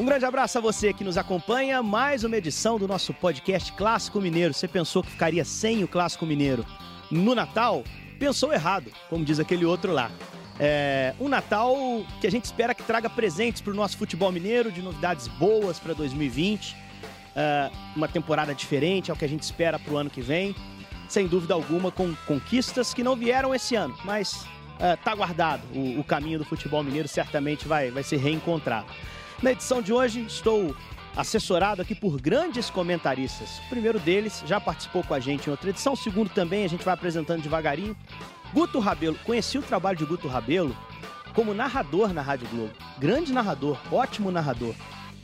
[0.00, 1.82] Um grande abraço a você que nos acompanha.
[1.82, 4.54] Mais uma edição do nosso podcast Clássico Mineiro.
[4.54, 6.64] Você pensou que ficaria sem o Clássico Mineiro
[7.10, 7.84] no Natal?
[8.18, 10.10] Pensou errado, como diz aquele outro lá.
[10.58, 11.76] É um Natal
[12.18, 15.78] que a gente espera que traga presentes para o nosso futebol mineiro, de novidades boas
[15.78, 16.74] para 2020.
[17.36, 20.56] É uma temporada diferente, é o que a gente espera para o ano que vem.
[21.10, 24.46] Sem dúvida alguma, com conquistas que não vieram esse ano, mas
[24.94, 25.60] está é, guardado.
[25.74, 28.86] O, o, caminho do futebol mineiro certamente vai, vai ser reencontrado.
[29.42, 30.76] Na edição de hoje, estou
[31.16, 33.58] assessorado aqui por grandes comentaristas.
[33.60, 36.68] O primeiro deles já participou com a gente em outra edição, o segundo também, a
[36.68, 37.96] gente vai apresentando devagarinho.
[38.52, 40.76] Guto Rabelo, conheci o trabalho de Guto Rabelo
[41.34, 42.74] como narrador na Rádio Globo.
[42.98, 44.74] Grande narrador, ótimo narrador.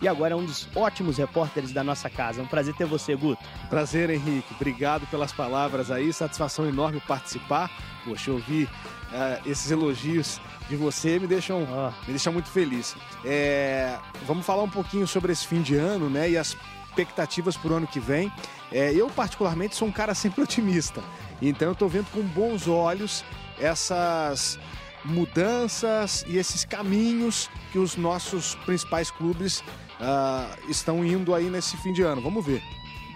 [0.01, 2.41] E agora é um dos ótimos repórteres da nossa casa.
[2.41, 3.43] É um prazer ter você, Guto.
[3.69, 4.55] Prazer, Henrique.
[4.55, 6.13] Obrigado pelas palavras aí.
[6.13, 7.71] Satisfação enorme participar.
[8.05, 11.91] Poxa, ouvir uh, esses elogios de você me deixam, oh.
[12.07, 12.97] me deixam muito feliz.
[13.25, 16.31] É, vamos falar um pouquinho sobre esse fim de ano, né?
[16.31, 16.57] E as
[16.89, 18.33] expectativas para o ano que vem.
[18.73, 21.03] É, eu, particularmente, sou um cara sempre otimista.
[21.41, 23.25] Então, eu estou vendo com bons olhos
[23.59, 24.59] essas
[25.05, 29.61] mudanças e esses caminhos que os nossos principais clubes
[30.01, 32.21] uh, estão indo aí nesse fim de ano.
[32.21, 32.63] Vamos ver.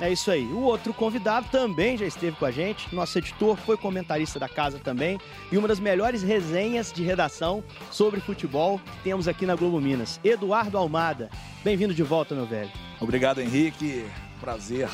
[0.00, 0.46] É isso aí.
[0.46, 2.92] O outro convidado também já esteve com a gente.
[2.94, 5.20] Nosso editor foi comentarista da casa também.
[5.52, 10.18] E uma das melhores resenhas de redação sobre futebol que temos aqui na Globo Minas.
[10.24, 11.28] Eduardo Almada.
[11.62, 12.70] Bem-vindo de volta, meu velho.
[12.98, 14.06] Obrigado, Henrique.
[14.40, 14.88] Prazer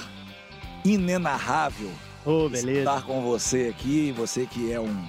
[0.85, 1.91] inenarrável
[2.25, 4.11] oh, estar com você aqui.
[4.11, 5.05] Você que é um,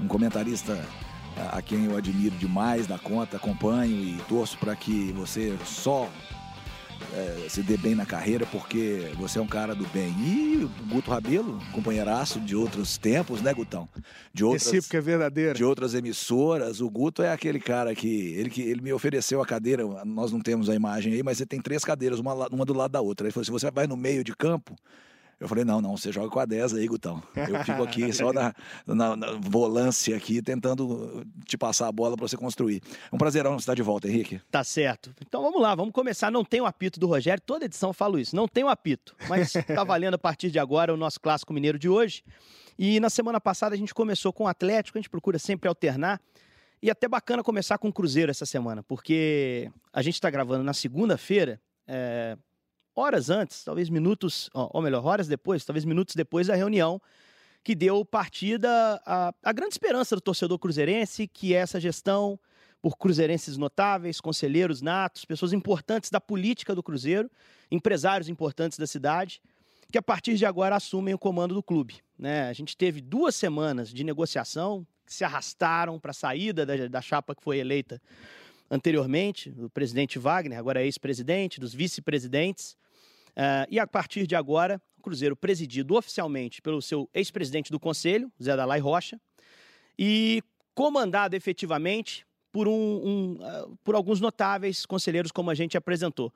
[0.00, 0.82] um comentarista
[1.52, 6.08] a quem eu admiro demais da conta, acompanho e torço para que você só
[7.14, 10.12] é, se dê bem na carreira, porque você é um cara do bem.
[10.18, 13.88] E o Guto Rabelo, companheiraço de outros tempos, né, Gutão?
[14.32, 15.54] De outras, Recíproca é verdadeira.
[15.54, 16.80] De outras emissoras.
[16.80, 20.40] O Guto é aquele cara que ele, que ele me ofereceu a cadeira, nós não
[20.40, 23.26] temos a imagem aí, mas ele tem três cadeiras, uma, uma do lado da outra.
[23.26, 24.74] Ele falou: se você vai no meio de campo,
[25.44, 27.22] eu falei, não, não, você joga com a 10 aí, Gutão.
[27.36, 28.54] Eu fico aqui só na,
[28.86, 32.80] na, na volância aqui, tentando te passar a bola para você construir.
[33.12, 34.40] É um prazerão estar de volta, Henrique.
[34.50, 35.14] Tá certo.
[35.20, 36.30] Então vamos lá, vamos começar.
[36.30, 38.34] Não tem o apito do Rogério, toda edição falo isso.
[38.34, 41.78] Não tem o apito, mas tá valendo a partir de agora o nosso Clássico Mineiro
[41.78, 42.24] de hoje.
[42.78, 46.22] E na semana passada a gente começou com o Atlético, a gente procura sempre alternar.
[46.82, 50.72] E até bacana começar com o Cruzeiro essa semana, porque a gente está gravando na
[50.72, 52.38] segunda-feira, é,
[52.94, 57.00] horas antes, talvez minutos, ou melhor, horas depois, talvez minutos depois da reunião
[57.64, 58.68] que deu partida
[59.06, 62.38] à, à grande esperança do torcedor cruzeirense, que é essa gestão
[62.82, 67.30] por cruzeirenses notáveis, conselheiros natos, pessoas importantes da política do Cruzeiro,
[67.70, 69.40] empresários importantes da cidade,
[69.90, 72.02] que a partir de agora assumem o comando do clube.
[72.18, 72.50] Né?
[72.50, 77.00] A gente teve duas semanas de negociação que se arrastaram para a saída da, da
[77.00, 78.00] chapa que foi eleita
[78.70, 82.76] anteriormente, do presidente Wagner, agora é ex-presidente, dos vice-presidentes.
[83.30, 88.30] Uh, e a partir de agora, o Cruzeiro presidido oficialmente pelo seu ex-presidente do Conselho,
[88.42, 89.20] Zé Dalai Rocha,
[89.98, 90.42] e
[90.74, 96.32] comandado efetivamente por, um, um uh, por alguns notáveis conselheiros, como a gente apresentou.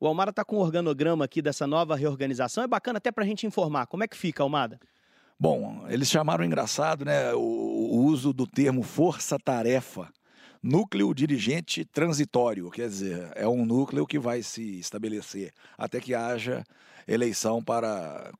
[0.00, 2.62] O Almada está com o um organograma aqui dessa nova reorganização.
[2.62, 3.86] É bacana até para a gente informar.
[3.86, 4.78] Como é que fica, Almada?
[5.38, 10.08] Bom, eles chamaram engraçado né, o, o uso do termo força-tarefa
[10.62, 16.64] núcleo dirigente transitório, quer dizer, é um núcleo que vai se estabelecer até que haja
[17.06, 18.30] eleição para,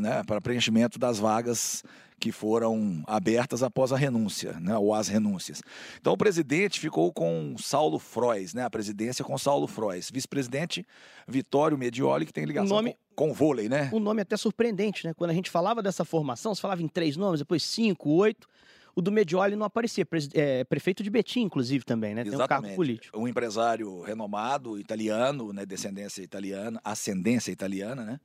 [0.00, 1.82] né, para preenchimento das vagas
[2.20, 5.62] que foram abertas após a renúncia, né, ou as renúncias.
[6.00, 10.10] Então o presidente ficou com Saulo Frois, né, a presidência com Saulo Frois.
[10.12, 10.84] Vice-presidente
[11.26, 13.88] Vitório Medioli, que tem ligação nome, com, com vôlei, né?
[13.92, 15.14] Um nome até surpreendente, né?
[15.14, 18.48] Quando a gente falava dessa formação, se falava em três nomes, depois cinco, oito.
[18.98, 20.04] O do Medioli não aparecia,
[20.34, 22.24] é, prefeito de Betim, inclusive, também, né?
[22.24, 22.58] Tem Exatamente.
[22.58, 23.16] um cargo político.
[23.16, 25.64] Um empresário renomado, italiano, né?
[25.64, 28.20] Descendência italiana, ascendência italiana, né?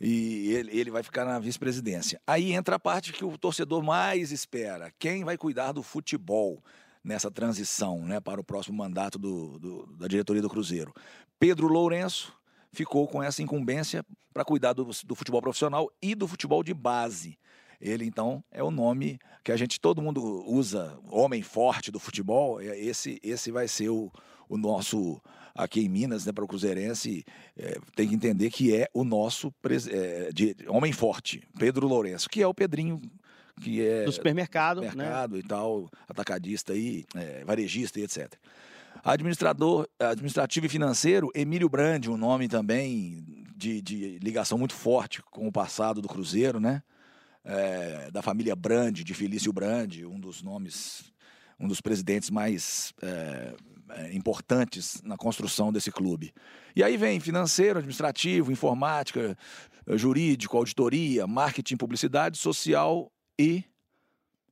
[0.00, 2.20] E ele, ele vai ficar na vice-presidência.
[2.24, 4.92] Aí entra a parte que o torcedor mais espera.
[4.96, 6.62] Quem vai cuidar do futebol?
[7.04, 10.94] nessa transição né, para o próximo mandato do, do, da diretoria do Cruzeiro.
[11.36, 12.32] Pedro Lourenço
[12.70, 17.36] ficou com essa incumbência para cuidar do, do futebol profissional e do futebol de base.
[17.82, 22.60] Ele, então, é o nome que a gente, todo mundo usa, homem forte do futebol,
[22.60, 24.10] é, esse, esse vai ser o,
[24.48, 25.20] o nosso,
[25.52, 27.24] aqui em Minas, né, para o Cruzeirense,
[27.58, 29.52] é, tem que entender que é o nosso
[29.90, 33.00] é, de, homem forte, Pedro Lourenço, que é o Pedrinho
[33.60, 34.90] que é do supermercado, né?
[34.90, 35.38] supermercado né?
[35.40, 38.32] e tal, atacadista e é, varejista e etc.
[39.04, 45.48] Administrador, administrativo e financeiro, Emílio Brandi, um nome também de, de ligação muito forte com
[45.48, 46.82] o passado do Cruzeiro, né?
[47.44, 51.12] É, da família Brandi, de Felício Brandi, um dos nomes,
[51.58, 53.54] um dos presidentes mais é,
[54.12, 56.32] importantes na construção desse clube.
[56.74, 59.36] E aí vem financeiro, administrativo, informática,
[59.88, 63.64] jurídico, auditoria, marketing, publicidade, social e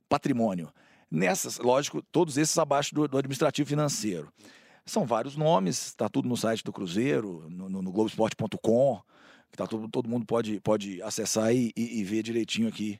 [0.09, 0.71] patrimônio.
[1.09, 4.31] Nessas, lógico, todos esses abaixo do, do administrativo financeiro.
[4.85, 9.01] São vários nomes, está tudo no site do Cruzeiro, no, no, no Globoesporte.com,
[9.51, 12.99] que tá todo, todo mundo pode, pode acessar e, e, e ver direitinho aqui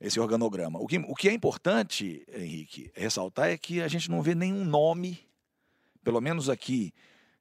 [0.00, 0.80] esse organograma.
[0.80, 4.64] O que, o que é importante, Henrique, ressaltar é que a gente não vê nenhum
[4.64, 5.20] nome,
[6.02, 6.92] pelo menos aqui,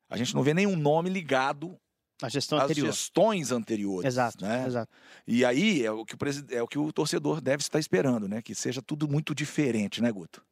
[0.07, 1.75] a gente não vê nenhum nome ligado
[2.21, 2.85] a gestão às anterior.
[2.85, 4.05] gestões anteriores.
[4.05, 4.65] Exato, né?
[4.67, 4.91] exato.
[5.25, 6.17] E aí é o, que o,
[6.51, 8.41] é o que o torcedor deve estar esperando, né?
[8.43, 10.43] Que seja tudo muito diferente, né, Guto?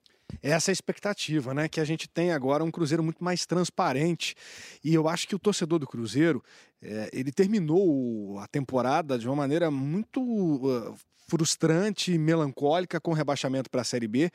[0.41, 1.67] Essa é a expectativa, né?
[1.67, 4.35] Que a gente tem agora um Cruzeiro muito mais transparente.
[4.83, 6.43] E eu acho que o torcedor do Cruzeiro,
[6.81, 10.95] é, ele terminou a temporada de uma maneira muito uh,
[11.29, 14.31] frustrante, melancólica com o rebaixamento para a Série B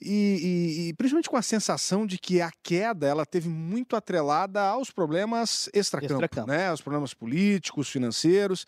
[0.00, 4.60] e, e, e, principalmente com a sensação de que a queda ela teve muito atrelada
[4.62, 6.48] aos problemas extracampo, extracampo.
[6.48, 6.68] né?
[6.68, 8.66] aos problemas políticos, financeiros.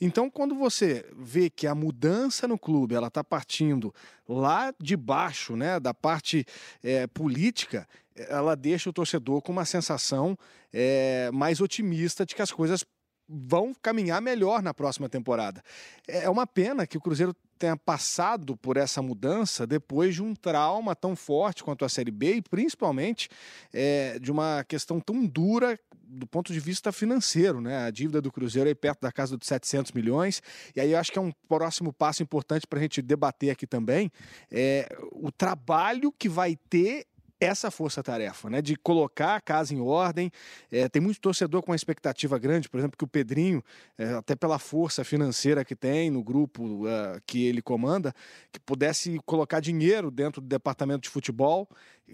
[0.00, 3.94] Então, quando você vê que a mudança no clube ela está partindo
[4.28, 6.44] lá de baixo, né, da parte
[6.82, 10.38] é, política, ela deixa o torcedor com uma sensação
[10.72, 12.84] é, mais otimista de que as coisas
[13.28, 15.62] vão caminhar melhor na próxima temporada.
[16.06, 20.94] É uma pena que o Cruzeiro tenha passado por essa mudança depois de um trauma
[20.94, 23.28] tão forte quanto a Série B e principalmente
[23.72, 27.86] é, de uma questão tão dura do ponto de vista financeiro, né?
[27.86, 30.42] A dívida do Cruzeiro é perto da casa dos 700 milhões
[30.76, 33.66] e aí eu acho que é um próximo passo importante para a gente debater aqui
[33.66, 34.10] também
[34.50, 37.06] é, o trabalho que vai ter
[37.44, 38.62] essa força-tarefa, né?
[38.62, 40.30] De colocar a casa em ordem.
[40.70, 43.62] É, tem muito torcedor com uma expectativa grande, por exemplo, que o Pedrinho,
[43.98, 48.14] é, até pela força financeira que tem no grupo uh, que ele comanda,
[48.50, 51.68] que pudesse colocar dinheiro dentro do departamento de futebol,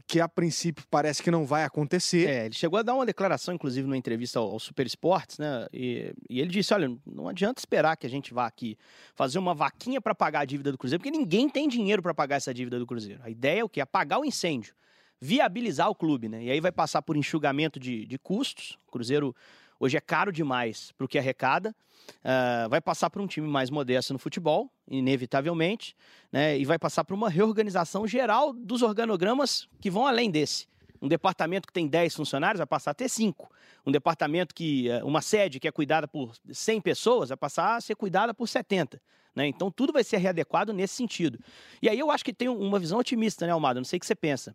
[0.06, 2.28] que a princípio parece que não vai acontecer.
[2.28, 5.66] É, ele chegou a dar uma declaração, inclusive, numa entrevista ao, ao Super Esportes, né?
[5.72, 8.76] E, e, ele disse: olha, não adianta esperar que a gente vá aqui
[9.14, 12.36] fazer uma vaquinha para pagar a dívida do Cruzeiro, porque ninguém tem dinheiro para pagar
[12.36, 13.20] essa dívida do Cruzeiro.
[13.22, 13.80] A ideia é o quê?
[13.80, 14.74] Apagar o incêndio
[15.20, 16.44] viabilizar o clube, né?
[16.44, 18.78] E aí vai passar por enxugamento de, de custos.
[18.88, 19.34] O Cruzeiro
[19.78, 21.74] hoje é caro demais para o que arrecada.
[22.20, 25.94] Uh, vai passar por um time mais modesto no futebol, inevitavelmente,
[26.32, 26.58] né?
[26.58, 30.66] E vai passar por uma reorganização geral dos organogramas que vão além desse.
[31.02, 33.50] Um departamento que tem 10 funcionários vai passar a ter 5.
[33.86, 34.88] Um departamento que.
[34.88, 38.46] Eh, uma sede que é cuidada por 100 pessoas vai passar a ser cuidada por
[38.46, 39.00] 70.
[39.34, 39.46] Né?
[39.46, 41.38] Então tudo vai ser readequado nesse sentido.
[41.80, 43.80] E aí eu acho que tem uma visão otimista, né, Almada?
[43.80, 44.54] Não sei o que você pensa.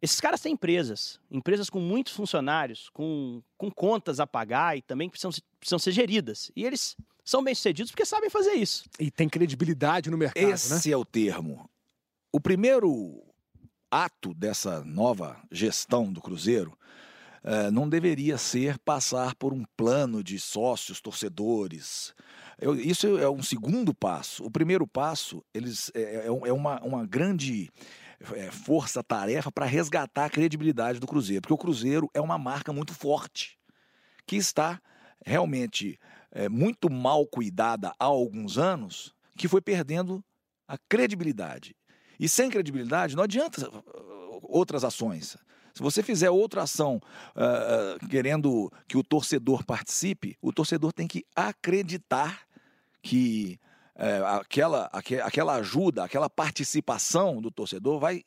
[0.00, 5.10] Esses caras têm empresas, empresas com muitos funcionários, com, com contas a pagar e também
[5.10, 6.52] precisam, precisam ser geridas.
[6.54, 8.84] E eles são bem-sucedidos porque sabem fazer isso.
[8.98, 10.52] E tem credibilidade no mercado, né?
[10.52, 10.94] Esse né?
[10.94, 11.68] é o termo.
[12.32, 13.24] O primeiro
[13.90, 16.78] ato dessa nova gestão do Cruzeiro
[17.42, 22.14] uh, não deveria ser passar por um plano de sócios, torcedores.
[22.60, 24.44] Eu, isso é um segundo passo.
[24.44, 27.70] O primeiro passo eles, é, é, é uma, uma grande
[28.34, 32.94] é, força-tarefa para resgatar a credibilidade do Cruzeiro, porque o Cruzeiro é uma marca muito
[32.94, 33.58] forte,
[34.26, 34.80] que está
[35.24, 35.98] realmente
[36.30, 40.24] é, muito mal cuidada há alguns anos, que foi perdendo
[40.66, 41.74] a credibilidade.
[42.18, 45.36] E sem credibilidade não adianta uh, outras ações.
[45.72, 47.00] Se você fizer outra ação
[47.36, 52.40] uh, querendo que o torcedor participe, o torcedor tem que acreditar
[53.00, 53.60] que
[53.98, 58.22] é, aquela, aquela ajuda, aquela participação do torcedor vai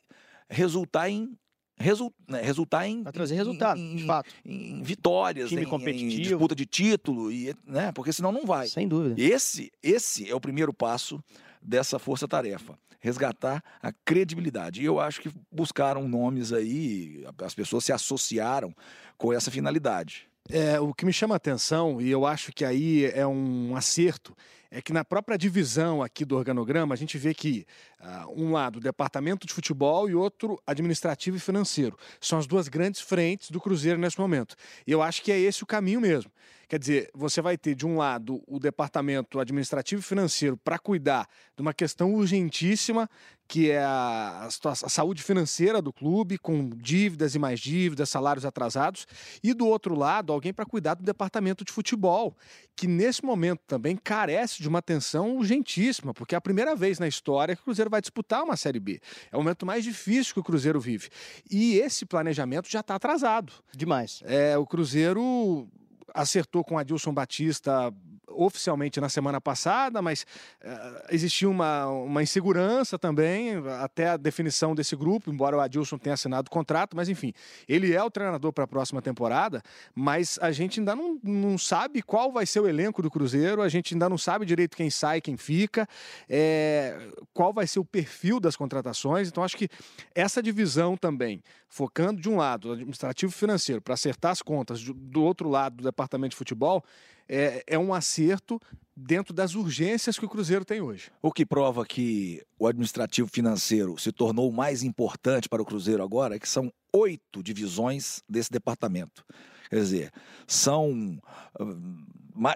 [0.48, 1.36] resultar em
[1.82, 3.02] Result, né, resultar em.
[3.02, 4.30] Vai trazer resultado, em, de fato.
[4.44, 6.12] Em, em vitórias, Time em, competitivo.
[6.12, 8.68] em disputa de título, e, né, porque senão não vai.
[8.68, 9.20] Sem dúvida.
[9.20, 11.22] Esse, esse é o primeiro passo
[11.60, 12.78] dessa força-tarefa.
[13.00, 14.80] Resgatar a credibilidade.
[14.80, 18.72] E eu acho que buscaram nomes aí, as pessoas se associaram
[19.18, 20.28] com essa finalidade.
[20.48, 24.36] É, o que me chama a atenção, e eu acho que aí é um acerto,
[24.74, 27.66] é que na própria divisão aqui do organograma, a gente vê que
[28.00, 31.96] uh, um lado departamento de futebol e outro administrativo e financeiro.
[32.18, 34.56] São as duas grandes frentes do Cruzeiro nesse momento.
[34.86, 36.32] E eu acho que é esse o caminho mesmo.
[36.72, 41.28] Quer dizer, você vai ter, de um lado, o departamento administrativo e financeiro para cuidar
[41.54, 43.10] de uma questão urgentíssima,
[43.46, 49.06] que é a, a, saúde financeira do clube, com dívidas e mais dívidas, salários atrasados,
[49.44, 52.34] e do outro lado, alguém para cuidar do departamento de futebol,
[52.74, 57.06] que nesse momento também carece de uma atenção urgentíssima, porque é a primeira vez na
[57.06, 58.98] história que o Cruzeiro vai disputar uma Série B.
[59.30, 61.10] É o momento mais difícil que o Cruzeiro vive.
[61.50, 63.52] E esse planejamento já está atrasado.
[63.76, 64.22] Demais.
[64.24, 65.68] É, o Cruzeiro
[66.14, 67.92] acertou com Adilson Batista
[68.34, 70.26] oficialmente na semana passada, mas
[70.62, 76.14] uh, existia uma, uma insegurança também até a definição desse grupo, embora o Adilson tenha
[76.14, 77.32] assinado o contrato, mas enfim,
[77.68, 79.62] ele é o treinador para a próxima temporada,
[79.94, 83.68] mas a gente ainda não, não sabe qual vai ser o elenco do Cruzeiro, a
[83.68, 85.88] gente ainda não sabe direito quem sai, quem fica,
[86.28, 89.68] é, qual vai ser o perfil das contratações, então acho que
[90.14, 95.48] essa divisão também, focando de um lado, administrativo financeiro, para acertar as contas, do outro
[95.48, 96.84] lado, do departamento de futebol,
[97.32, 98.60] é, é um acerto
[98.94, 101.10] dentro das urgências que o Cruzeiro tem hoje.
[101.22, 106.02] O que prova que o administrativo financeiro se tornou o mais importante para o Cruzeiro
[106.02, 109.24] agora é que são oito divisões desse departamento.
[109.70, 110.12] Quer dizer,
[110.46, 111.18] são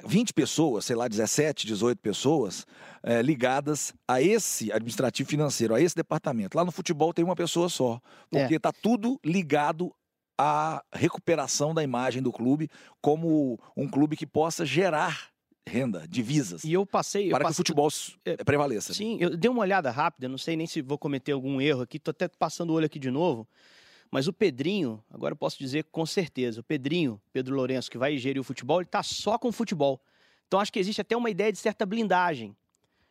[0.04, 2.66] 20 ah, pessoas, sei lá, 17, 18 pessoas
[3.02, 6.54] é, ligadas a esse administrativo financeiro, a esse departamento.
[6.54, 7.98] Lá no futebol tem uma pessoa só,
[8.30, 8.78] porque está é.
[8.82, 9.90] tudo ligado
[10.38, 12.68] a recuperação da imagem do clube
[13.00, 15.30] como um clube que possa gerar
[15.68, 16.62] renda, divisas.
[16.64, 17.28] E eu passei.
[17.30, 17.88] Para eu que o futebol
[18.24, 18.94] é, prevaleça.
[18.94, 21.98] Sim, eu dei uma olhada rápida, não sei nem se vou cometer algum erro aqui,
[21.98, 23.48] tô até passando o olho aqui de novo.
[24.10, 28.16] Mas o Pedrinho, agora eu posso dizer com certeza, o Pedrinho, Pedro Lourenço, que vai
[28.16, 30.00] gerir o futebol, ele está só com o futebol.
[30.46, 32.56] Então acho que existe até uma ideia de certa blindagem.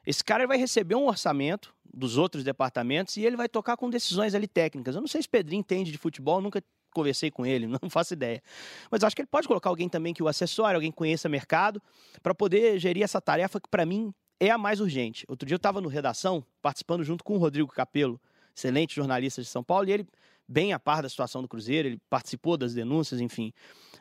[0.06, 4.34] Esse cara vai receber um orçamento dos outros departamentos e ele vai tocar com decisões
[4.34, 4.96] ali técnicas.
[4.96, 6.64] Eu não sei se o Pedrinho entende de futebol, nunca
[6.96, 8.42] conversei com ele, não faço ideia.
[8.90, 11.82] Mas acho que ele pode colocar alguém também que o acessório, alguém que conheça mercado,
[12.24, 15.26] para poder gerir essa tarefa que para mim é a mais urgente.
[15.28, 18.20] Outro dia eu estava no Redação, participando junto com o Rodrigo Capello,
[18.56, 20.08] excelente jornalista de São Paulo, e ele
[20.48, 23.52] bem a par da situação do Cruzeiro, ele participou das denúncias, enfim.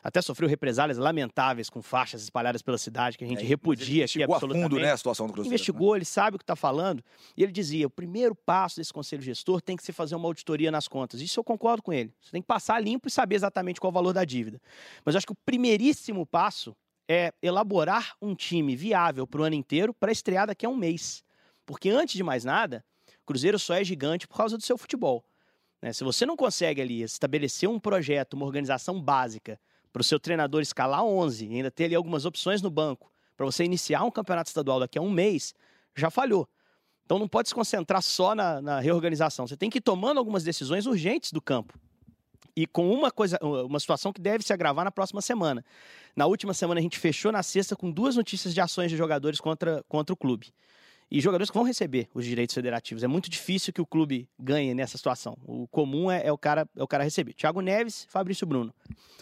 [0.03, 4.21] Até sofreu represálias lamentáveis com faixas espalhadas pela cidade, que a gente é, repudia aqui
[4.21, 4.63] absolutamente.
[4.63, 5.53] fundo, né, a situação do Cruzeiro.
[5.53, 5.97] Investigou, né?
[5.97, 7.03] ele sabe o que está falando,
[7.35, 10.69] e ele dizia, o primeiro passo desse conselho gestor tem que ser fazer uma auditoria
[10.69, 11.21] nas contas.
[11.21, 12.13] Isso eu concordo com ele.
[12.21, 14.61] Você tem que passar limpo e saber exatamente qual é o valor da dívida.
[15.03, 16.75] Mas eu acho que o primeiríssimo passo
[17.07, 21.23] é elaborar um time viável para o ano inteiro para estrear daqui a um mês.
[21.65, 22.83] Porque antes de mais nada,
[23.23, 25.25] o Cruzeiro só é gigante por causa do seu futebol.
[25.85, 25.93] Né?
[25.93, 29.59] Se você não consegue ali estabelecer um projeto, uma organização básica
[29.93, 33.45] para o seu treinador escalar 11 e ainda ter ali algumas opções no banco para
[33.45, 35.53] você iniciar um campeonato estadual daqui a um mês,
[35.95, 36.49] já falhou.
[37.05, 39.45] Então não pode se concentrar só na, na reorganização.
[39.45, 41.77] Você tem que ir tomando algumas decisões urgentes do campo.
[42.55, 45.63] E com uma coisa, uma situação que deve se agravar na próxima semana.
[46.15, 49.39] Na última semana a gente fechou na sexta com duas notícias de ações de jogadores
[49.39, 50.51] contra, contra o clube
[51.09, 53.03] e jogadores que vão receber os direitos federativos.
[53.03, 55.37] É muito difícil que o clube ganhe nessa situação.
[55.45, 57.33] O comum é, é o, cara, é o cara receber.
[57.33, 58.73] Thiago Neves, Fabrício Bruno.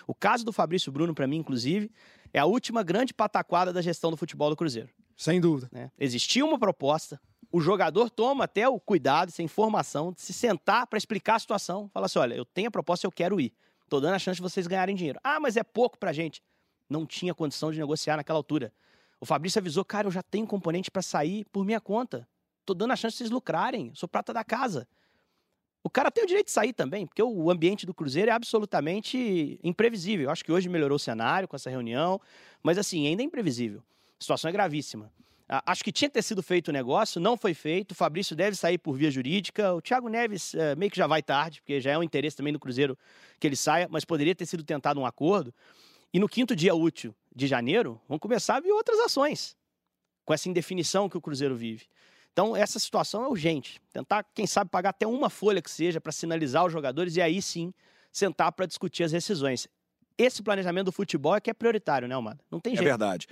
[0.08, 1.92] O caso do Fabrício Bruno, para mim, inclusive,
[2.34, 4.90] é a última grande pataquada da gestão do futebol do Cruzeiro.
[5.16, 5.70] Sem dúvida.
[5.72, 5.92] Né?
[6.00, 7.20] Existia uma proposta,
[7.52, 11.88] o jogador toma até o cuidado, essa informação, de se sentar para explicar a situação.
[11.94, 13.54] Fala assim: olha, eu tenho a proposta, eu quero ir.
[13.84, 15.20] Estou dando a chance de vocês ganharem dinheiro.
[15.24, 16.42] Ah, mas é pouco pra gente.
[16.90, 18.74] Não tinha condição de negociar naquela altura.
[19.24, 22.27] O Fabrício avisou, cara, eu já tenho componente para sair por minha conta.
[22.65, 23.89] Tô dando a chance de vocês lucrarem.
[23.96, 24.86] Sou prata da casa.
[25.82, 29.58] O cara tem o direito de sair também, porque o ambiente do Cruzeiro é absolutamente
[29.63, 30.25] imprevisível.
[30.25, 32.20] Eu acho que hoje melhorou o cenário com essa reunião,
[32.62, 33.82] mas assim, ainda é imprevisível.
[34.20, 35.10] A situação é gravíssima.
[35.48, 37.94] Acho que tinha que ter sido feito o negócio, não foi feito.
[37.94, 39.74] O Fabrício deve sair por via jurídica.
[39.74, 42.51] O Thiago Neves é, meio que já vai tarde, porque já é um interesse também
[42.51, 42.98] do Cruzeiro
[43.39, 45.53] que ele saia, mas poderia ter sido tentado um acordo.
[46.13, 49.56] E no quinto dia útil de janeiro, vão começar a vir outras ações,
[50.25, 51.86] com essa indefinição que o Cruzeiro vive.
[52.32, 53.80] Então, essa situação é urgente.
[53.92, 57.42] Tentar, quem sabe, pagar até uma folha que seja para sinalizar os jogadores e aí
[57.42, 57.74] sim
[58.12, 59.68] sentar para discutir as decisões.
[60.18, 62.40] Esse planejamento do futebol é que é prioritário, né, Almada?
[62.52, 62.88] Não tem é jeito.
[62.88, 63.28] É verdade.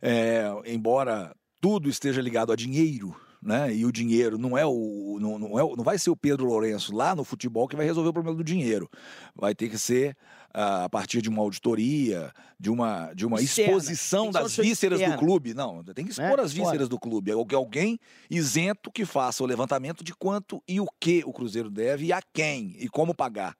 [0.00, 3.74] É, embora tudo esteja ligado a dinheiro, né?
[3.74, 6.94] E o dinheiro não é o não, não, é, não vai ser o Pedro Lourenço
[6.94, 8.88] lá no futebol que vai resolver o problema do dinheiro.
[9.34, 10.16] Vai ter que ser
[10.54, 15.54] uh, a partir de uma auditoria, de uma, de uma exposição das vísceras do clube.
[15.54, 16.88] Não, tem que expor é, as vísceras fora.
[16.88, 17.32] do clube.
[17.32, 17.98] Alguém
[18.30, 22.20] isento que faça o levantamento de quanto e o que o Cruzeiro deve e a
[22.32, 23.56] quem e como pagar.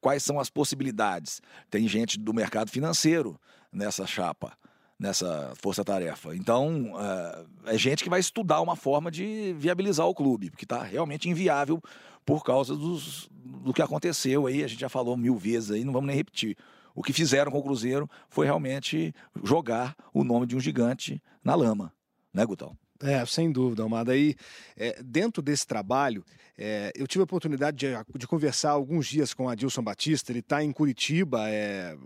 [0.00, 1.40] Quais são as possibilidades?
[1.70, 3.40] Tem gente do mercado financeiro
[3.72, 4.52] nessa chapa
[4.98, 6.34] nessa força-tarefa.
[6.34, 10.82] Então, uh, é gente que vai estudar uma forma de viabilizar o clube, porque está
[10.82, 11.82] realmente inviável
[12.24, 14.64] por causa dos, do que aconteceu aí.
[14.64, 16.56] A gente já falou mil vezes aí, não vamos nem repetir.
[16.94, 21.54] O que fizeram com o Cruzeiro foi realmente jogar o nome de um gigante na
[21.54, 21.92] lama,
[22.32, 22.76] né, Gutão?
[23.02, 24.12] É, sem dúvida, Almada.
[24.12, 24.36] Aí,
[24.76, 26.24] é, dentro desse trabalho,
[26.56, 30.30] é, eu tive a oportunidade de, de, conversar alguns dias com o Adilson Batista.
[30.30, 31.96] Ele está em Curitiba, é,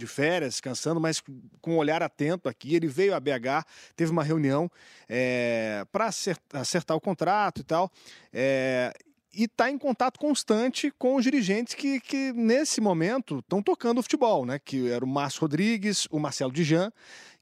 [0.00, 1.22] de férias, descansando, mas
[1.60, 2.74] com um olhar atento aqui.
[2.74, 3.64] Ele veio a BH,
[3.94, 4.70] teve uma reunião
[5.08, 7.90] é, para acertar, acertar, o contrato e tal.
[8.32, 8.92] É,
[9.32, 14.02] e está em contato constante com os dirigentes que, que nesse momento estão tocando o
[14.02, 14.58] futebol, né?
[14.58, 16.90] Que era o Márcio Rodrigues, o Marcelo Dijan,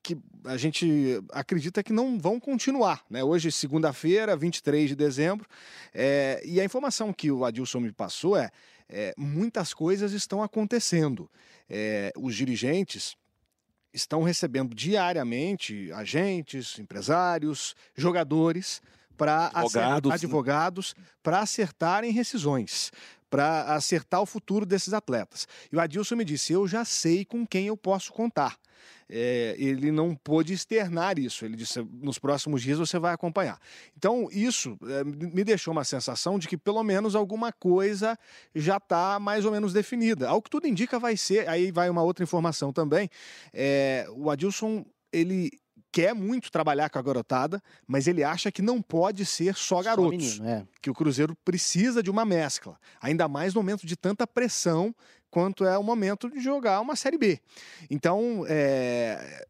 [0.02, 3.04] que a gente acredita que não vão continuar.
[3.10, 3.22] Né?
[3.24, 5.46] Hoje, segunda-feira, 23 de dezembro,
[5.94, 8.50] é, e a informação que o Adilson me passou é,
[8.88, 11.30] é muitas coisas estão acontecendo.
[11.68, 13.16] É, os dirigentes
[13.92, 18.80] estão recebendo diariamente agentes, empresários, jogadores
[19.16, 22.92] para advogados, advogados para acertarem rescisões,
[23.28, 25.46] para acertar o futuro desses atletas.
[25.70, 28.56] E o Adilson me disse: eu já sei com quem eu posso contar.
[29.10, 31.44] É, ele não pôde externar isso.
[31.44, 33.58] Ele disse: nos próximos dias você vai acompanhar.
[33.96, 38.18] Então, isso é, me deixou uma sensação de que pelo menos alguma coisa
[38.54, 40.28] já está mais ou menos definida.
[40.28, 41.48] Ao que tudo indica, vai ser.
[41.48, 43.08] Aí vai uma outra informação também.
[43.52, 45.50] É, o Adilson, ele
[45.90, 50.36] quer muito trabalhar com a garotada, mas ele acha que não pode ser só garotos.
[50.36, 50.66] Só menino, é.
[50.80, 52.78] Que o Cruzeiro precisa de uma mescla.
[53.00, 54.94] Ainda mais no momento de tanta pressão
[55.30, 57.40] quanto é o momento de jogar uma Série B.
[57.90, 59.46] Então, é,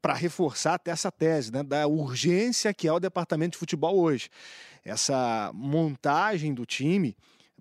[0.00, 4.28] para reforçar até essa tese né, da urgência que é o departamento de futebol hoje.
[4.84, 7.16] Essa montagem do time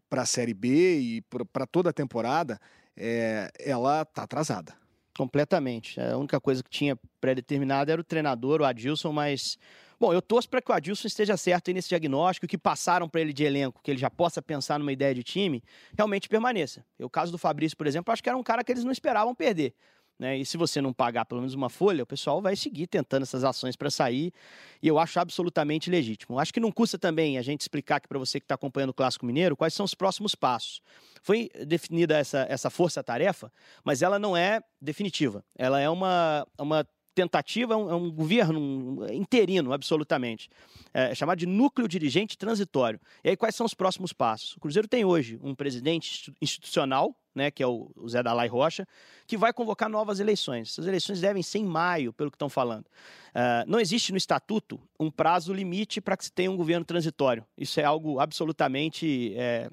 [0.09, 1.21] para a Série B e
[1.53, 2.59] para toda a temporada,
[2.97, 4.73] é, ela está atrasada.
[5.15, 5.99] Completamente.
[5.99, 9.57] A única coisa que tinha pré-determinada era o treinador, o Adilson, mas.
[9.99, 13.33] Bom, eu torço para que o Adilson esteja certo nesse diagnóstico, que passaram para ele
[13.33, 15.61] de elenco, que ele já possa pensar numa ideia de time,
[15.97, 16.85] realmente permaneça.
[16.97, 19.35] O caso do Fabrício, por exemplo, acho que era um cara que eles não esperavam
[19.35, 19.73] perder.
[20.17, 20.37] Né?
[20.37, 23.43] E se você não pagar pelo menos uma folha, o pessoal vai seguir tentando essas
[23.43, 24.33] ações para sair.
[24.81, 26.39] E eu acho absolutamente legítimo.
[26.39, 28.93] Acho que não custa também a gente explicar aqui para você que está acompanhando o
[28.93, 30.81] Clássico Mineiro quais são os próximos passos.
[31.21, 33.51] Foi definida essa, essa força-tarefa,
[33.83, 35.43] mas ela não é definitiva.
[35.57, 40.49] Ela é uma, uma tentativa, é um, é um governo interino, absolutamente.
[40.93, 42.99] É, é chamado de núcleo dirigente transitório.
[43.23, 44.55] E aí, quais são os próximos passos?
[44.55, 48.87] O Cruzeiro tem hoje um presidente institucional, né, que é o Zé Dalai Rocha,
[49.27, 50.69] que vai convocar novas eleições.
[50.69, 52.85] Essas eleições devem ser em maio, pelo que estão falando.
[52.85, 57.45] Uh, não existe no estatuto um prazo limite para que se tenha um governo transitório.
[57.57, 59.69] Isso é algo absolutamente é,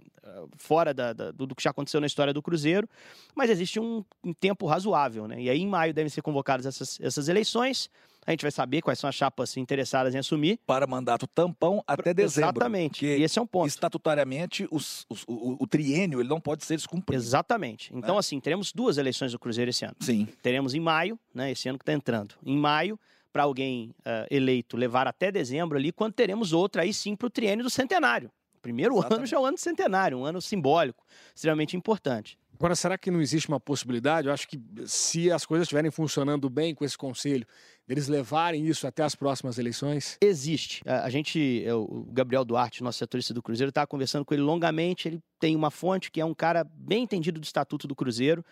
[0.56, 2.88] fora da, da, do, que já aconteceu na história do Cruzeiro,
[3.34, 5.26] mas existe um, um tempo razoável.
[5.26, 5.42] Né?
[5.42, 7.90] E aí, em maio, devem ser convocadas essas, essas eleições.
[8.26, 10.58] A gente vai saber quais são as chapas interessadas em assumir.
[10.66, 12.50] Para mandato tampão até dezembro.
[12.50, 13.06] Exatamente.
[13.06, 13.68] E esse é um ponto.
[13.68, 17.22] Estatutariamente, os, os, o, o, triênio ele não pode ser descumprido.
[17.22, 17.92] Exatamente.
[17.94, 18.18] Então, né?
[18.18, 19.94] assim, teremos duas eleições do Cruzeiro esse ano.
[20.00, 20.26] Sim.
[20.42, 21.52] Teremos em maio, né?
[21.52, 22.34] Esse ano que está entrando.
[22.44, 22.98] Em maio,
[23.32, 27.30] para alguém uh, eleito levar até dezembro ali, quando teremos outra aí sim para o
[27.30, 28.30] triênio do centenário.
[28.66, 29.18] Primeiro Exatamente.
[29.18, 32.36] ano já é o ano centenário, um ano simbólico, extremamente importante.
[32.52, 34.26] Agora, será que não existe uma possibilidade?
[34.26, 37.46] Eu acho que se as coisas estiverem funcionando bem com esse conselho,
[37.88, 40.18] eles levarem isso até as próximas eleições?
[40.20, 40.82] Existe.
[40.84, 45.06] A gente, é, o Gabriel Duarte, nosso setorista do Cruzeiro, estava conversando com ele longamente.
[45.06, 48.44] Ele tem uma fonte que é um cara bem entendido do Estatuto do Cruzeiro.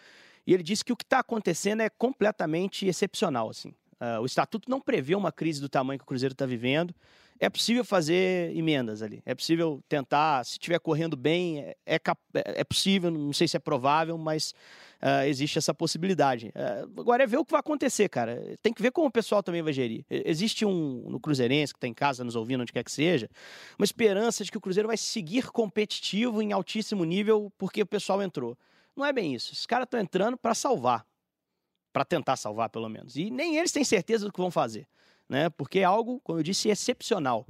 [0.46, 3.50] E ele disse que o que está acontecendo é completamente excepcional.
[3.50, 3.70] Assim.
[3.94, 6.94] Uh, o Estatuto não prevê uma crise do tamanho que o Cruzeiro está vivendo
[7.40, 9.22] é possível fazer emendas ali.
[9.26, 12.00] É possível tentar, se estiver correndo bem, é, é,
[12.34, 14.54] é, possível, não sei se é provável, mas
[15.02, 16.52] uh, existe essa possibilidade.
[16.54, 18.56] Uh, agora é ver o que vai acontecer, cara.
[18.62, 20.04] Tem que ver como o pessoal também vai gerir.
[20.08, 23.28] Existe um, no Cruzeirense, que está em casa nos ouvindo, onde quer que seja,
[23.78, 28.22] uma esperança de que o Cruzeiro vai seguir competitivo em altíssimo nível porque o pessoal
[28.22, 28.56] entrou.
[28.96, 29.52] Não é bem isso.
[29.52, 31.04] Os caras estão entrando para salvar.
[31.92, 33.16] Para tentar salvar, pelo menos.
[33.16, 34.86] E nem eles têm certeza do que vão fazer
[35.28, 35.48] né?
[35.50, 37.46] Porque é algo, como eu disse, excepcional.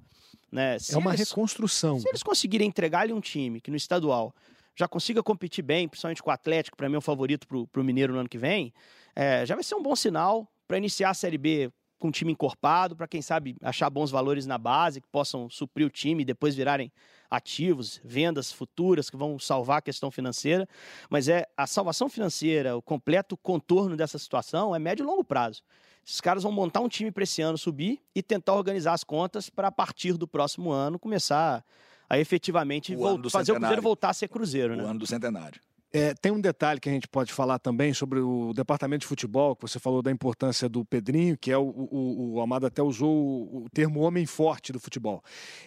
[0.50, 0.78] Né?
[0.78, 1.98] Se é uma eles, reconstrução.
[1.98, 4.34] Se eles conseguirem entregar-lhe um time que no estadual
[4.76, 7.84] já consiga competir bem, principalmente com o Atlético, para mim é o favorito para o
[7.84, 8.72] Mineiro no ano que vem,
[9.14, 11.70] é, já vai ser um bom sinal para iniciar a Série B
[12.04, 15.86] com um time encorpado, para quem sabe achar bons valores na base, que possam suprir
[15.86, 16.92] o time e depois virarem
[17.30, 20.68] ativos, vendas futuras que vão salvar a questão financeira.
[21.08, 25.62] Mas é a salvação financeira, o completo contorno dessa situação é médio e longo prazo.
[26.06, 29.48] Esses caras vão montar um time para esse ano subir e tentar organizar as contas
[29.48, 31.64] para a partir do próximo ano começar
[32.06, 33.56] a efetivamente voltar, fazer centenário.
[33.56, 34.84] o Cruzeiro voltar a ser Cruzeiro, o né?
[34.84, 35.58] ano do centenário.
[35.96, 39.54] É, tem um detalhe que a gente pode falar também sobre o departamento de futebol,
[39.54, 43.14] que você falou da importância do Pedrinho, que é o, o, o Amado até usou
[43.14, 45.22] o, o termo homem forte do futebol.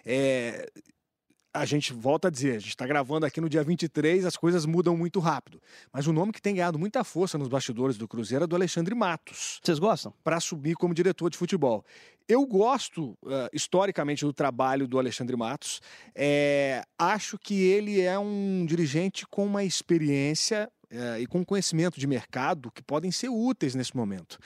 [0.06, 0.70] É,
[1.58, 4.66] a gente volta a dizer, a gente está gravando aqui no dia 23, as coisas
[4.66, 5.62] mudam muito rápido.
[5.92, 8.94] Mas o nome que tem ganhado muita força nos bastidores do Cruzeiro é do Alexandre
[8.94, 9.60] Matos.
[9.64, 10.14] Vocês gostam?
[10.24, 11.84] Para assumir como diretor de futebol.
[12.28, 15.82] Eu gosto, uh, historicamente, do trabalho do Alexandre Matos.
[16.14, 22.08] É, acho que ele é um dirigente com uma experiência é, e com conhecimento de
[22.08, 24.40] mercado que podem ser úteis nesse momento.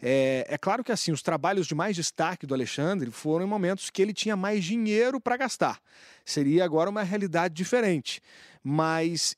[0.00, 3.90] É, é, claro que assim os trabalhos de mais destaque do Alexandre foram em momentos
[3.90, 5.80] que ele tinha mais dinheiro para gastar.
[6.24, 8.20] Seria agora uma realidade diferente.
[8.62, 9.36] Mas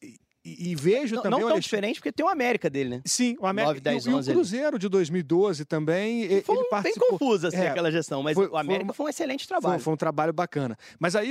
[0.59, 1.39] e, e vejo não, também.
[1.39, 1.63] Não tão Alexandre...
[1.63, 3.03] diferente, porque tem o América dele, né?
[3.05, 4.79] Sim, o América 9, 10, e, o Cruzeiro ali.
[4.79, 6.43] de 2012 também.
[6.43, 7.09] Foi ele um, participou...
[7.11, 9.75] bem confusa assim, é, aquela gestão, mas foi, o América foi, foi, um excelente trabalho.
[9.75, 10.77] Foi, foi um trabalho bacana.
[10.99, 11.31] Mas aí,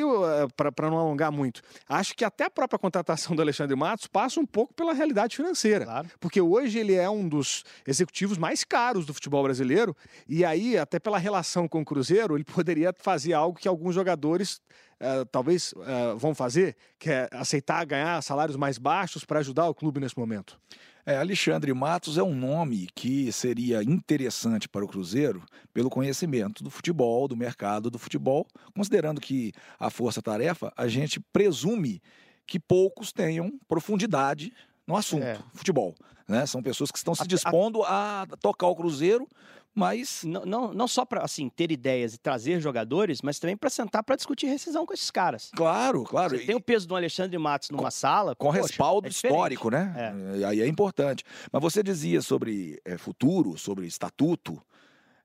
[0.56, 4.46] para não alongar muito, acho que até a própria contratação do Alexandre Matos passa um
[4.46, 5.86] pouco pela realidade financeira.
[5.86, 6.10] Claro.
[6.20, 9.96] Porque hoje ele é um dos executivos mais caros do futebol brasileiro,
[10.28, 14.62] e aí, até pela relação com o Cruzeiro, ele poderia fazer algo que alguns jogadores
[15.00, 19.76] Uh, talvez uh, vão fazer, que é aceitar ganhar salários mais baixos para ajudar o
[19.76, 20.60] clube nesse momento?
[21.06, 25.42] É, Alexandre Matos é um nome que seria interessante para o Cruzeiro
[25.74, 32.02] pelo conhecimento do futebol, do mercado do futebol, considerando que a força-tarefa, a gente presume
[32.46, 34.52] que poucos tenham profundidade
[34.86, 35.40] no assunto, é.
[35.54, 35.96] futebol.
[36.28, 36.46] Né?
[36.46, 39.30] São pessoas que estão se dispondo a, a tocar o Cruzeiro
[39.78, 43.70] mas não, não, não só para assim, ter ideias e trazer jogadores, mas também para
[43.70, 45.52] sentar para discutir rescisão com esses caras.
[45.56, 46.36] Claro, claro.
[46.36, 48.36] Você tem o peso do Alexandre Matos numa com, sala.
[48.36, 49.94] Com poxa, respaldo é histórico, né?
[50.42, 50.46] É.
[50.46, 51.24] Aí é importante.
[51.52, 54.60] Mas você dizia sobre é, futuro, sobre estatuto.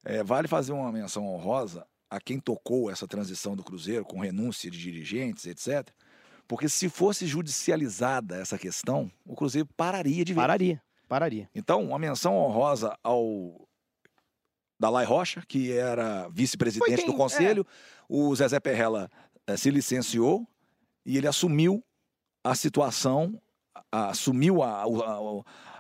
[0.05, 4.71] É, vale fazer uma menção honrosa a quem tocou essa transição do Cruzeiro com renúncia
[4.71, 5.89] de dirigentes, etc.
[6.47, 10.41] Porque se fosse judicializada essa questão, o Cruzeiro pararia de ver.
[10.41, 11.49] Pararia, pararia.
[11.55, 13.67] Então, uma menção honrosa ao
[14.83, 17.65] Dalai Rocha, que era vice-presidente do conselho.
[17.65, 18.03] É.
[18.09, 19.09] O Zezé Perrella
[19.47, 20.45] é, se licenciou
[21.07, 21.85] e ele assumiu
[22.43, 23.41] a situação,
[23.93, 24.85] assumiu a, a,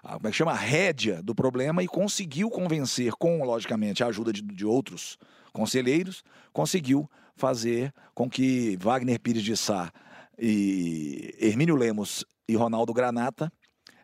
[0.04, 0.52] a, como é que chama?
[0.52, 5.18] a rédea do problema e conseguiu convencer, com, logicamente, a ajuda de, de outros
[5.52, 9.92] conselheiros, conseguiu fazer com que Wagner Pires de Sá
[10.38, 13.52] e Hermínio Lemos e Ronaldo Granata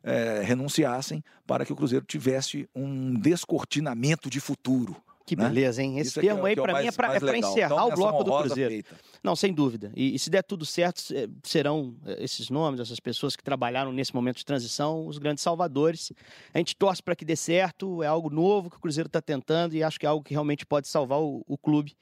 [0.08, 4.96] é, renunciassem para que o Cruzeiro tivesse um descortinamento de futuro.
[5.26, 5.46] Que né?
[5.46, 5.98] beleza, hein?
[5.98, 8.24] Esse Isso termo é, aí, para é mim, é para é encerrar então, o bloco
[8.24, 8.70] do Cruzeiro.
[8.70, 8.96] Feita.
[9.22, 9.92] Não, sem dúvida.
[9.94, 11.02] E, e, se der tudo certo,
[11.42, 16.10] serão é, esses nomes, essas pessoas que trabalharam nesse momento de transição, os grandes salvadores.
[16.54, 19.74] A gente torce para que dê certo, é algo novo que o Cruzeiro está tentando
[19.74, 21.94] e acho que é algo que realmente pode salvar o, o clube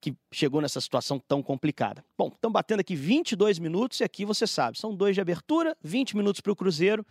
[0.00, 2.04] que chegou nessa situação tão complicada.
[2.16, 6.16] Bom, estamos batendo aqui 22 minutos e aqui você sabe, são dois de abertura, 20
[6.16, 7.04] minutos para o Cruzeiro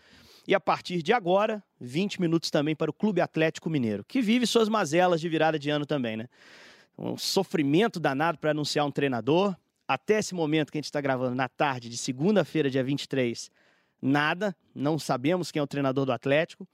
[0.50, 4.48] e a partir de agora, 20 minutos também para o Clube Atlético Mineiro, que vive
[4.48, 6.28] suas mazelas de virada de ano também, né?
[6.98, 9.56] Um sofrimento danado para anunciar um treinador.
[9.88, 13.52] Até esse momento que a gente está gravando na tarde de segunda-feira, dia 23,
[14.02, 16.68] nada, não sabemos quem é o treinador do Atlético.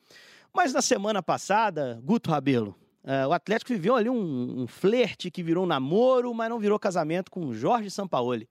[0.53, 2.73] Mas na semana passada, Guto Rabelo,
[3.05, 7.29] Uh, o Atlético viveu ali um, um flerte que virou namoro, mas não virou casamento
[7.29, 8.49] com Jorge Sampaoli.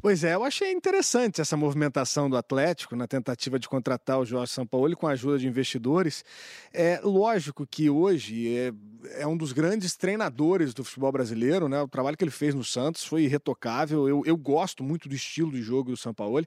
[0.00, 4.52] Pois é, eu achei interessante essa movimentação do Atlético na tentativa de contratar o Jorge
[4.52, 6.24] Sampaoli com a ajuda de investidores.
[6.72, 8.72] É lógico que hoje é,
[9.22, 11.80] é, um dos grandes treinadores do futebol brasileiro, né?
[11.80, 14.08] O trabalho que ele fez no Santos foi irretocável.
[14.08, 16.46] Eu, eu gosto muito do estilo de jogo do Sampaoli.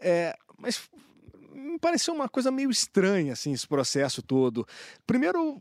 [0.00, 0.88] É, mas
[1.58, 4.66] me pareceu uma coisa meio estranha, assim, esse processo todo.
[5.06, 5.60] Primeiro,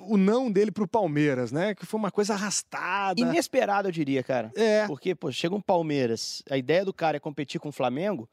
[0.00, 1.74] o não dele pro Palmeiras, né?
[1.74, 3.20] Que foi uma coisa arrastada.
[3.20, 4.52] Inesperado, eu diria, cara.
[4.56, 4.86] É.
[4.86, 8.28] Porque, pô, chega um Palmeiras, a ideia do cara é competir com o Flamengo.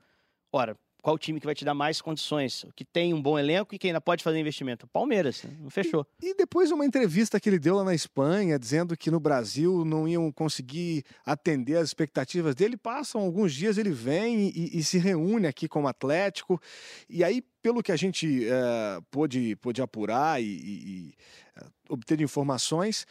[0.52, 3.80] Ora, qual time que vai te dar mais condições, que tem um bom elenco e
[3.80, 4.88] que ainda pode fazer investimento?
[4.88, 5.56] Palmeiras, né?
[5.60, 6.06] não fechou.
[6.22, 9.84] E, e, depois uma entrevista que ele deu lá na Espanha, dizendo que no Brasil
[9.84, 14.98] não iam conseguir atender as expectativas dele, passam alguns dias, ele vem e, e se
[14.98, 16.62] reúne aqui com o Atlético,
[17.10, 21.14] e aí, pelo que a gente uh, pôde, pôde apurar e, e
[21.60, 23.08] uh, obter informações,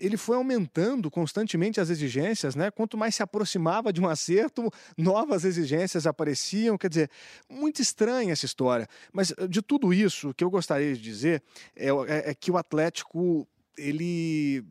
[0.00, 2.70] ele foi aumentando constantemente as exigências, né?
[2.70, 6.78] Quanto mais se aproximava de um acerto, novas exigências apareciam.
[6.78, 7.10] Quer dizer,
[7.50, 8.88] muito estranha essa história.
[9.12, 11.42] Mas de tudo isso, o que eu gostaria de dizer
[11.74, 14.64] é, é, é que o Atlético ele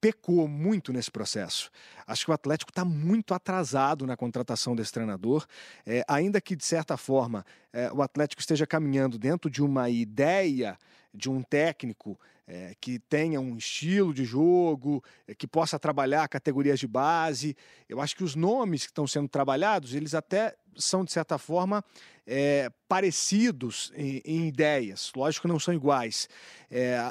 [0.00, 1.70] pecou muito nesse processo.
[2.06, 5.46] Acho que o Atlético está muito atrasado na contratação desse treinador,
[5.86, 10.78] é, ainda que de certa forma é, o Atlético esteja caminhando dentro de uma ideia
[11.12, 16.80] de um técnico é, que tenha um estilo de jogo, é, que possa trabalhar categorias
[16.80, 17.56] de base.
[17.88, 21.84] Eu acho que os nomes que estão sendo trabalhados, eles até são, de certa forma,
[22.26, 25.12] é, parecidos em, em, ideias.
[25.14, 26.28] Lógico que não são iguais.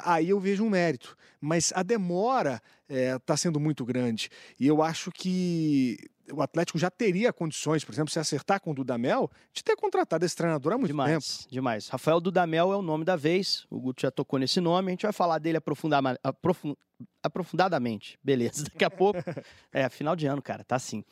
[0.04, 1.16] Aí eu vejo um mérito.
[1.40, 4.28] Mas a demora está sendo muito grande.
[4.58, 5.98] E eu acho que
[6.32, 10.24] o Atlético já teria condições, por exemplo, se acertar com o Dudamel, de ter contratado
[10.24, 11.50] esse treinador há muito demais, tempo.
[11.52, 11.88] Demais.
[11.88, 13.66] Rafael Dudamel é o nome da vez.
[13.70, 14.88] O Guto já tocou nesse nome.
[14.88, 16.76] A gente vai falar dele aprofundar, aprofund,
[17.22, 18.18] aprofundadamente.
[18.22, 19.18] Beleza, daqui a pouco.
[19.72, 21.04] É, final de ano, cara, tá assim.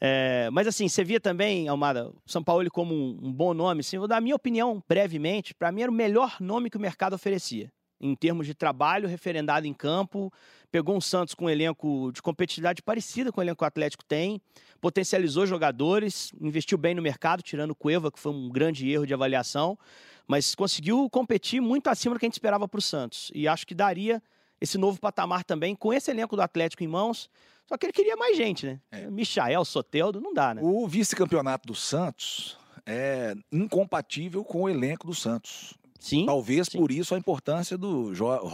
[0.00, 3.80] É, mas assim, você via também, Almada, o São Paulo como um, um bom nome.
[3.80, 5.54] Assim, vou dar a minha opinião brevemente.
[5.54, 7.70] Para mim era o melhor nome que o mercado oferecia.
[8.00, 10.32] em termos de trabalho referendado em campo.
[10.70, 14.04] Pegou um Santos com um elenco de competitividade parecida com o elenco que o Atlético
[14.04, 14.40] tem,
[14.80, 19.14] potencializou jogadores, investiu bem no mercado, tirando o Cueva, que foi um grande erro de
[19.14, 19.78] avaliação,
[20.26, 23.30] mas conseguiu competir muito acima do que a gente esperava para o Santos.
[23.34, 24.22] E acho que daria
[24.60, 27.30] esse novo patamar também com esse elenco do Atlético em mãos.
[27.66, 28.80] Só que ele queria mais gente, né?
[28.90, 29.10] É.
[29.10, 30.60] Michael, Soteldo, não dá, né?
[30.62, 35.74] O vice-campeonato do Santos é incompatível com o elenco do Santos.
[35.98, 36.26] Sim.
[36.26, 36.78] Talvez sim.
[36.78, 38.46] por isso a importância do Jorge,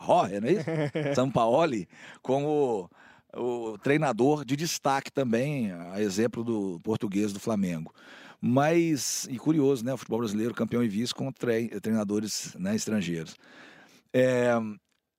[0.00, 0.64] Jorge, não é isso?
[1.14, 1.88] Sampaoli
[2.20, 2.90] como
[3.34, 7.92] o treinador de destaque também, a exemplo do português do Flamengo.
[8.40, 9.94] Mas, e curioso, né?
[9.94, 13.36] O futebol brasileiro, campeão e vice com treinadores né, estrangeiros.
[14.12, 14.52] É,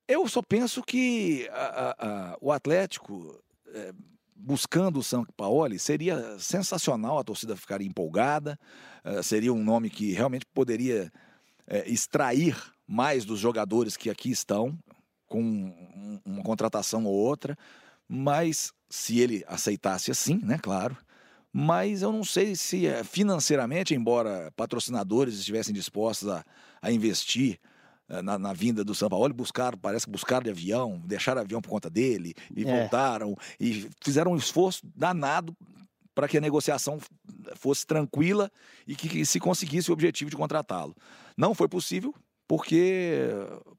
[0.06, 3.92] eu só penso que a, a, a, o Atlético, é,
[4.36, 8.58] buscando o São Paulo, seria sensacional a torcida ficar empolgada,
[9.02, 11.10] é, seria um nome que realmente poderia
[11.66, 14.78] é, extrair mais dos jogadores que aqui estão,
[15.26, 17.56] com um, uma contratação ou outra,
[18.08, 20.96] mas se ele aceitasse assim, né, claro.
[21.52, 26.44] Mas eu não sei se é, financeiramente, embora patrocinadores estivessem dispostos a,
[26.82, 27.58] a investir
[28.08, 31.62] é, na, na, vinda do São Paulo, buscaram, parece que buscaram de avião, deixaram avião
[31.62, 32.80] por conta dele e é.
[32.80, 35.56] voltaram e fizeram um esforço danado
[36.14, 36.98] para que a negociação
[37.56, 38.50] fosse tranquila
[38.86, 40.94] e que, que se conseguisse o objetivo de contratá-lo.
[41.36, 42.14] Não foi possível,
[42.46, 43.18] porque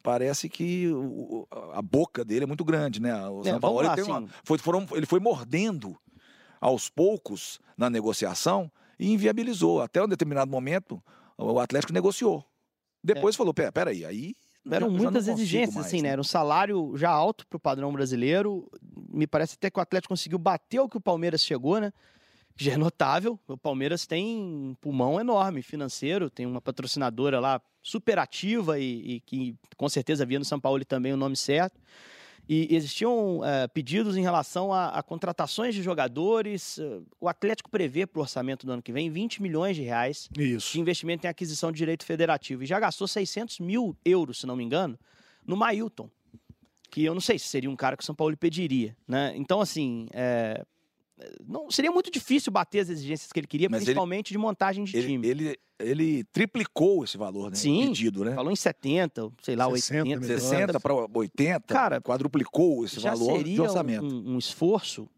[0.02, 3.14] parece que o, a boca dele é muito grande, né?
[3.28, 4.30] O é, São Paulo lá, uma, assim.
[4.44, 5.98] foi, foram, ele foi mordendo
[6.60, 9.82] aos poucos na negociação e inviabilizou.
[9.82, 11.02] Até um determinado momento,
[11.38, 12.46] o Atlético negociou.
[13.04, 13.38] Depois é.
[13.38, 14.36] falou: pera, pera aí, aí
[14.70, 16.10] eram já, muitas já exigências, mais, assim, né?
[16.10, 18.68] Era um salário já alto para o padrão brasileiro.
[19.10, 21.94] Me parece até que o Atlético conseguiu bater o que o Palmeiras chegou, né?
[22.58, 23.40] Já é notável.
[23.48, 29.20] O Palmeiras tem um pulmão enorme financeiro, tem uma patrocinadora lá super ativa e, e
[29.20, 31.80] que com certeza havia no São Paulo também o nome certo.
[32.48, 36.78] E existiam uh, pedidos em relação a, a, contratações de jogadores.
[36.78, 40.30] Uh, o Atlético prevê para o orçamento do ano que vem 20 milhões de reais
[40.38, 40.74] Isso.
[40.74, 42.64] de investimento em aquisição de direito federativo.
[42.64, 44.98] E já gastou 600 mil euros, se não me engano,
[45.46, 46.10] no Mailton.
[46.92, 48.96] Que eu não sei se seria um cara que o São Paulo pediria.
[49.08, 49.34] Né?
[49.36, 50.64] Então, assim, é,
[51.48, 54.84] não seria muito difícil bater as exigências que ele queria, Mas principalmente ele, de montagem
[54.84, 55.28] de ele, time.
[55.28, 57.56] Ele, ele triplicou esse valor, né?
[57.56, 58.36] Sim, pedido, né?
[58.36, 60.40] Falou em 70, sei lá, 60, 80.
[60.40, 64.06] 60 para 80, Cara, quadruplicou esse valor de orçamento.
[64.06, 65.10] Um, um esforço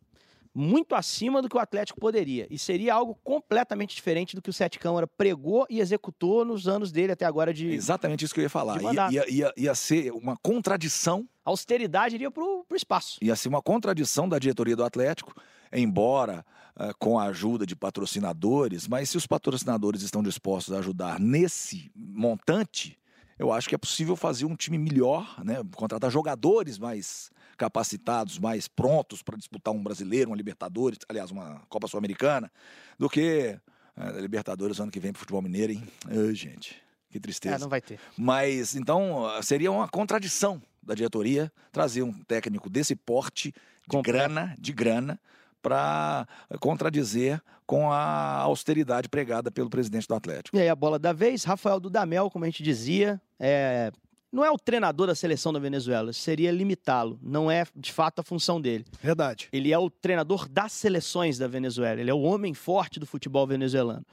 [0.54, 2.48] muito acima do que o Atlético poderia.
[2.50, 6.92] E seria algo completamente diferente do que o Sete Câmara pregou e executou nos anos
[6.92, 7.68] dele até agora de.
[7.68, 8.82] Exatamente isso que eu ia falar.
[8.82, 11.28] Ia, ia, ia, ia, ser uma contradição.
[11.46, 13.20] A austeridade iria para o espaço.
[13.22, 15.34] Ia ser uma contradição da diretoria do Atlético
[15.72, 21.20] embora uh, com a ajuda de patrocinadores, mas se os patrocinadores estão dispostos a ajudar
[21.20, 22.98] nesse montante,
[23.40, 25.62] eu acho que é possível fazer um time melhor, né?
[25.76, 31.88] contratar jogadores mais capacitados, mais prontos para disputar um brasileiro, uma Libertadores, aliás, uma Copa
[31.88, 32.52] Sul-Americana,
[32.98, 33.58] do que
[33.96, 35.84] uh, Libertadores ano que vem para o futebol mineiro, hein?
[36.08, 36.76] Ai, gente,
[37.10, 37.56] que tristeza.
[37.56, 38.00] É, não vai ter.
[38.18, 43.54] Mas, então, seria uma contradição da diretoria trazer um técnico desse porte,
[43.88, 45.20] de grana, de grana,
[45.68, 46.26] para
[46.62, 50.56] contradizer com a austeridade pregada pelo presidente do Atlético.
[50.56, 53.92] E aí a bola da vez, Rafael Dudamel, como a gente dizia, é...
[54.32, 58.24] não é o treinador da seleção da Venezuela, seria limitá-lo, não é de fato a
[58.24, 58.86] função dele.
[59.02, 59.50] Verdade.
[59.52, 63.46] Ele é o treinador das seleções da Venezuela, ele é o homem forte do futebol
[63.46, 64.06] venezuelano.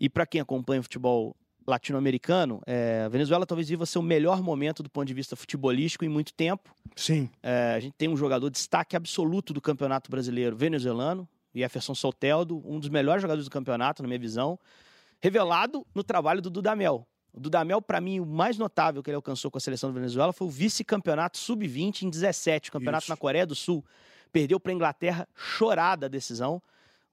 [0.00, 4.82] E para quem acompanha o futebol latino-americano, é, a Venezuela talvez viva seu melhor momento
[4.82, 6.74] do ponto de vista futebolístico em muito tempo.
[6.96, 7.30] Sim.
[7.42, 12.62] É, a gente tem um jogador de destaque absoluto do campeonato brasileiro venezuelano, Jefferson Soteldo,
[12.64, 14.58] um dos melhores jogadores do campeonato, na minha visão,
[15.20, 17.06] revelado no trabalho do Dudamel.
[17.32, 20.32] O Dudamel, para mim, o mais notável que ele alcançou com a seleção da Venezuela
[20.32, 23.12] foi o vice-campeonato sub-20 em 17, o campeonato Isso.
[23.12, 23.84] na Coreia do Sul.
[24.30, 26.62] Perdeu para a Inglaterra, chorada a decisão.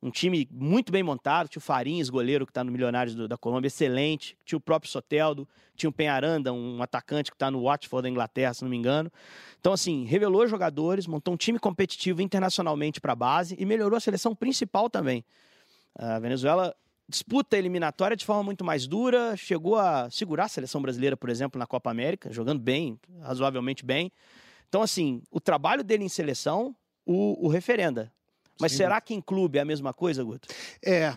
[0.02, 1.50] Um time muito bem montado.
[1.50, 4.38] Tinha o Farinhas, goleiro que está no Milionários do, da Colômbia, excelente.
[4.46, 5.48] Tinha o próprio Soteldo.
[5.76, 9.12] Tinha o Penharanda, um atacante que está no Watford da Inglaterra, se não me engano.
[9.60, 14.00] Então, assim, revelou jogadores, montou um time competitivo internacionalmente para a base e melhorou a
[14.00, 15.24] seleção principal também.
[15.98, 16.76] A Venezuela
[17.08, 21.30] disputa a eliminatória de forma muito mais dura, chegou a segurar a seleção brasileira, por
[21.30, 24.12] exemplo, na Copa América, jogando bem, razoavelmente bem.
[24.70, 28.12] Então, assim, o trabalho dele em seleção o, o referenda.
[28.60, 28.80] Mas Sim.
[28.80, 30.48] será que em clube é a mesma coisa, Guto?
[30.84, 31.16] É,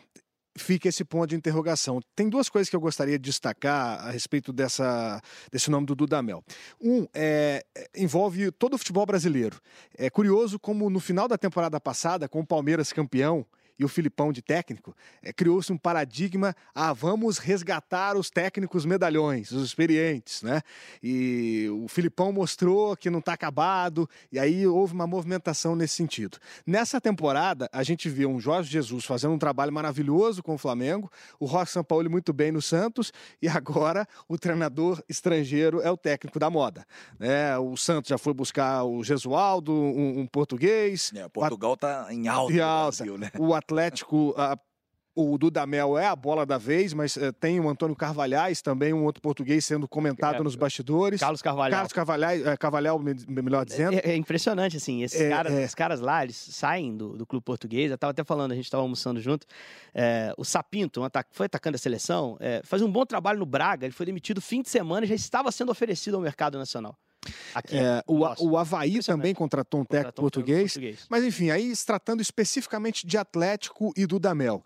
[0.56, 2.00] fica esse ponto de interrogação.
[2.14, 6.44] Tem duas coisas que eu gostaria de destacar a respeito dessa, desse nome do Dudamel.
[6.80, 7.64] Um, é,
[7.96, 9.60] envolve todo o futebol brasileiro.
[9.96, 13.46] É curioso como no final da temporada passada, com o Palmeiras campeão,
[13.78, 19.50] e o Filipão de técnico, é, criou-se um paradigma: ah, vamos resgatar os técnicos medalhões,
[19.50, 20.62] os experientes, né?
[21.02, 26.38] E o Filipão mostrou que não está acabado, e aí houve uma movimentação nesse sentido.
[26.66, 31.10] Nessa temporada, a gente viu um Jorge Jesus fazendo um trabalho maravilhoso com o Flamengo,
[31.38, 36.38] o Roque Paulo muito bem no Santos, e agora o treinador estrangeiro é o técnico
[36.38, 36.84] da moda.
[37.18, 37.56] Né?
[37.58, 41.12] O Santos já foi buscar o Gesualdo, um, um português.
[41.14, 42.52] É, Portugal está em alta.
[42.52, 43.04] Em alta.
[43.04, 43.30] Brasil, né?
[43.38, 44.56] O Atlético a,
[45.14, 49.04] o Dudamel é a bola da vez, mas uh, tem o Antônio Carvalhais também, um
[49.04, 51.20] outro português sendo comentado é, nos bastidores.
[51.20, 51.70] Carlos Carvalhal.
[51.70, 53.94] Carlos Carvalhais, é, Carvalhal, melhor dizendo.
[53.96, 55.68] É, é impressionante, assim, esses é, caras, é.
[55.76, 58.82] caras lá, eles saem do, do clube português, eu estava até falando, a gente estava
[58.82, 59.46] almoçando junto,
[59.94, 63.92] é, o Sapinto, um foi atacando a seleção, fazia um bom trabalho no Braga, ele
[63.92, 66.96] foi demitido fim de semana e já estava sendo oferecido ao mercado nacional.
[67.54, 71.86] Aqui, é, o, o Havaí também contratou um técnico português, português, Mas enfim, aí se
[71.86, 74.64] tratando especificamente de Atlético e Dudamel.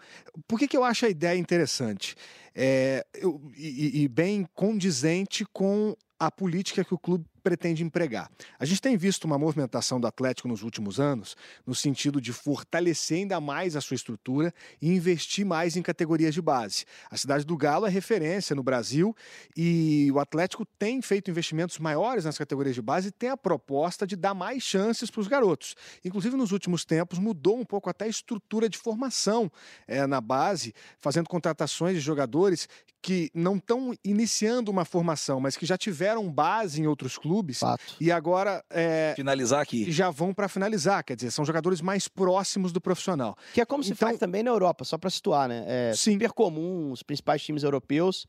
[0.48, 2.16] Por que, que eu acho a ideia interessante?
[2.54, 8.28] É, eu, e, e bem condizente com a política que o clube pretende empregar.
[8.58, 13.18] A gente tem visto uma movimentação do Atlético nos últimos anos no sentido de fortalecer
[13.18, 16.84] ainda mais a sua estrutura e investir mais em categorias de base.
[17.08, 19.14] A cidade do Galo é referência no Brasil
[19.56, 24.04] e o Atlético tem feito investimentos maiores nas categorias de base e tem a proposta
[24.04, 25.76] de dar mais chances para os garotos.
[26.04, 29.48] Inclusive, nos últimos tempos, mudou um pouco até a estrutura de formação
[29.86, 32.68] é, na base, fazendo contratações de jogadores
[33.00, 37.58] que não estão iniciando uma formação, mas que já tiveram base em outros clubes clubes.
[37.58, 37.82] Fato.
[38.00, 38.64] E agora.
[38.70, 39.90] É, finalizar aqui.
[39.90, 43.36] Já vão para finalizar, quer dizer, são jogadores mais próximos do profissional.
[43.52, 45.64] Que é como se então, faz também na Europa, só para situar, né?
[45.66, 46.12] É sim.
[46.12, 48.26] super comum os principais times europeus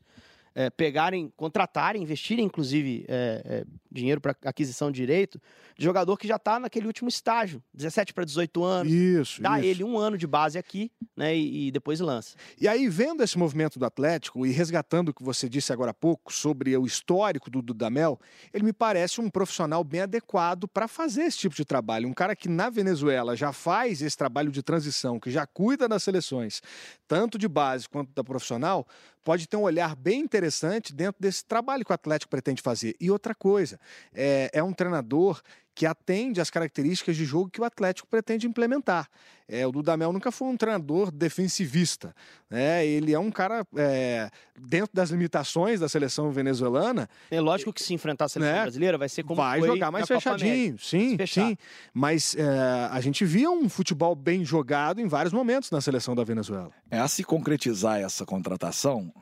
[0.58, 5.40] é, pegarem, contratarem, investirem, inclusive, é, é, dinheiro para aquisição de direito,
[5.78, 8.92] de jogador que já está naquele último estágio, 17 para 18 anos.
[8.92, 9.40] Isso.
[9.40, 9.68] Dá isso.
[9.68, 11.36] ele um ano de base aqui, né?
[11.36, 12.34] E, e, depois lança.
[12.60, 15.94] E aí, vendo esse movimento do Atlético e resgatando o que você disse agora há
[15.94, 18.18] pouco sobre o histórico do Dudamel,
[18.52, 22.08] ele me parece um profissional bem adequado para fazer esse tipo de trabalho.
[22.08, 26.02] Um cara que na Venezuela já faz esse trabalho de transição, que já cuida das
[26.02, 26.60] seleções,
[27.06, 28.84] tanto de base quanto da profissional,
[29.24, 32.96] pode ter um olhar bem interessante dentro desse trabalho que o Atlético pretende fazer.
[33.00, 33.78] E outra coisa,
[34.14, 35.42] é, é um treinador
[35.78, 39.08] que atende às características de jogo que o Atlético pretende implementar.
[39.48, 42.12] É, o Dudamel nunca foi um treinador defensivista.
[42.50, 42.84] Né?
[42.84, 44.28] Ele é um cara, é,
[44.60, 47.08] dentro das limitações da seleção venezuelana.
[47.30, 48.62] É lógico que se enfrentar a seleção né?
[48.62, 51.56] brasileira vai ser como Vai jogar mais fechadinho, sim, sim.
[51.94, 52.42] Mas é,
[52.90, 56.72] a gente via um futebol bem jogado em vários momentos na seleção da Venezuela.
[56.90, 59.12] É a se concretizar essa contratação,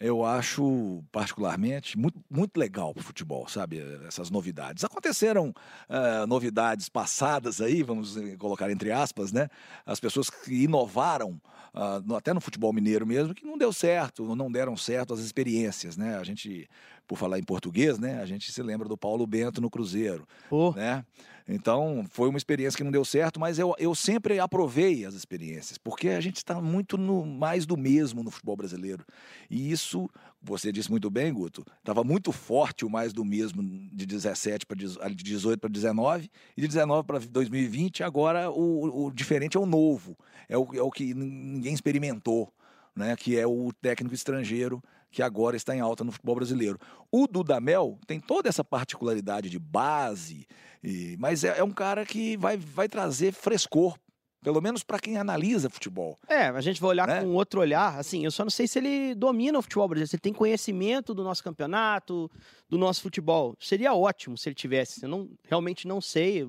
[0.00, 3.80] eu acho particularmente muito, muito legal para o futebol, sabe?
[4.06, 4.84] Essas novidades.
[4.84, 9.48] Aconteceram uh, novidades passadas aí, vamos eh, colocar entre aspas, né?
[9.86, 11.40] As pessoas que inovaram,
[11.74, 15.96] uh, até no futebol mineiro mesmo, que não deu certo, não deram certo as experiências,
[15.96, 16.18] né?
[16.18, 16.68] A gente,
[17.06, 18.20] por falar em português, né?
[18.20, 20.72] A gente se lembra do Paulo Bento no Cruzeiro, oh.
[20.72, 21.04] né?
[21.46, 25.76] Então, foi uma experiência que não deu certo, mas eu, eu sempre aprovei as experiências,
[25.76, 29.04] porque a gente está muito no mais do mesmo no futebol brasileiro.
[29.50, 30.08] E isso,
[30.42, 34.76] você disse muito bem, Guto, estava muito forte o mais do mesmo de 17 para
[34.76, 39.66] de 18 para 19 e de 19 para 2020, agora o, o diferente é o
[39.66, 40.16] novo,
[40.48, 42.52] é o, é o que ninguém experimentou.
[42.96, 44.80] Né, que é o técnico estrangeiro
[45.14, 46.76] que agora está em alta no futebol brasileiro.
[47.10, 50.44] O Dudamel tem toda essa particularidade de base,
[50.82, 53.96] e, mas é, é um cara que vai, vai trazer frescor
[54.42, 56.18] pelo menos para quem analisa futebol.
[56.28, 57.22] É, a gente vai olhar né?
[57.22, 57.98] com outro olhar.
[57.98, 61.14] Assim, eu só não sei se ele domina o futebol brasileiro, se ele tem conhecimento
[61.14, 62.30] do nosso campeonato,
[62.68, 63.56] do nosso futebol.
[63.58, 65.02] Seria ótimo se ele tivesse.
[65.02, 66.46] Eu não, realmente não sei.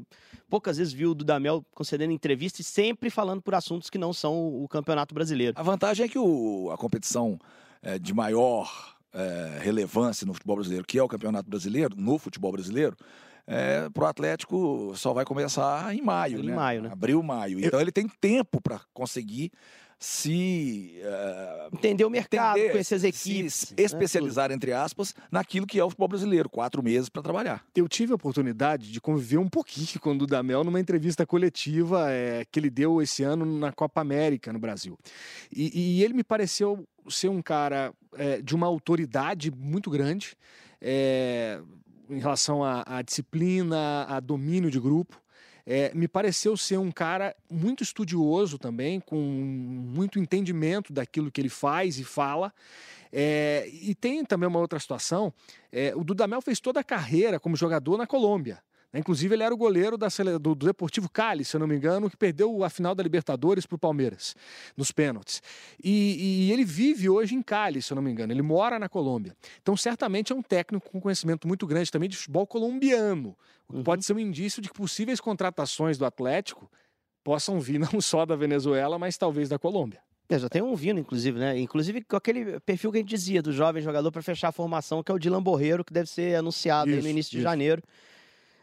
[0.50, 4.62] Poucas vezes vi o Dudamel concedendo entrevista e sempre falando por assuntos que não são
[4.62, 5.54] o campeonato brasileiro.
[5.56, 7.40] A vantagem é que o, a competição
[7.86, 12.52] é, de maior é, relevância no futebol brasileiro, que é o campeonato brasileiro, no futebol
[12.52, 12.98] brasileiro,
[13.48, 16.56] é, para o Atlético só vai começar em maio, em né?
[16.56, 16.90] maio, né?
[16.92, 17.60] Abril, maio.
[17.60, 17.84] Então Eu...
[17.84, 19.52] ele tem tempo para conseguir
[19.98, 23.84] se uh, entender o mercado, entender, conhecer as equipes, se né?
[23.84, 27.66] especializar entre aspas naquilo que é o futebol brasileiro, quatro meses para trabalhar.
[27.76, 32.46] Eu tive a oportunidade de conviver um pouquinho com o Dudamel numa entrevista coletiva é,
[32.52, 34.98] que ele deu esse ano na Copa América no Brasil,
[35.52, 40.36] e, e ele me pareceu ser um cara é, de uma autoridade muito grande.
[40.82, 41.60] É,
[42.10, 45.20] em relação à, disciplina, a domínio de grupo.
[45.68, 51.50] É, me pareceu ser um cara muito estudioso também, com muito entendimento daquilo que ele
[51.50, 52.54] faz e fala.
[53.12, 55.34] É, e tem também uma outra situação:
[55.72, 58.62] é, o Dudamel fez toda a carreira como jogador na Colômbia.
[59.00, 60.08] Inclusive, ele era o goleiro da,
[60.40, 63.66] do, do Deportivo Cali, se eu não me engano, que perdeu a final da Libertadores
[63.66, 64.36] para o Palmeiras,
[64.76, 65.42] nos pênaltis.
[65.84, 68.32] E, e, ele vive hoje em Cali, se eu não me engano.
[68.32, 69.36] Ele mora na Colômbia.
[69.62, 73.36] Então, certamente é um técnico com conhecimento muito grande também de futebol colombiano.
[73.68, 73.84] O que uhum.
[73.84, 76.70] pode ser um indício de que possíveis contratações do Atlético
[77.24, 80.00] possam vir não só da Venezuela, mas talvez da Colômbia.
[80.28, 81.60] É, já tem um vindo, inclusive, né?
[81.60, 85.04] Inclusive com aquele perfil que a gente dizia do jovem jogador para fechar a formação,
[85.04, 87.44] que é o Dylan Borreiro, que deve ser anunciado isso, no início de isso.
[87.44, 87.84] janeiro.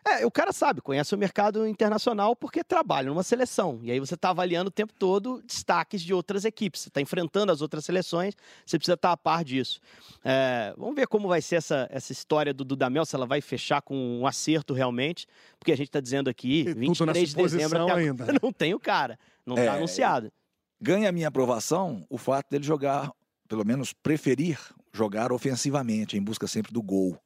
[0.05, 3.79] É, o cara sabe, conhece o mercado internacional porque trabalha numa seleção.
[3.83, 6.81] E aí você está avaliando o tempo todo destaques de outras equipes.
[6.81, 8.35] Você está enfrentando as outras seleções,
[8.67, 9.81] você precisa estar tá a par disso.
[10.25, 13.81] É, vamos ver como vai ser essa, essa história do Dudamel, se ela vai fechar
[13.81, 15.27] com um acerto realmente.
[15.57, 18.27] Porque a gente está dizendo aqui, e 23 de dezembro até ainda.
[18.43, 20.33] Não tem o cara, não está é, anunciado.
[20.81, 23.13] Ganha a minha aprovação o fato dele jogar,
[23.49, 24.59] pelo menos preferir
[24.93, 27.17] jogar ofensivamente, em busca sempre do gol.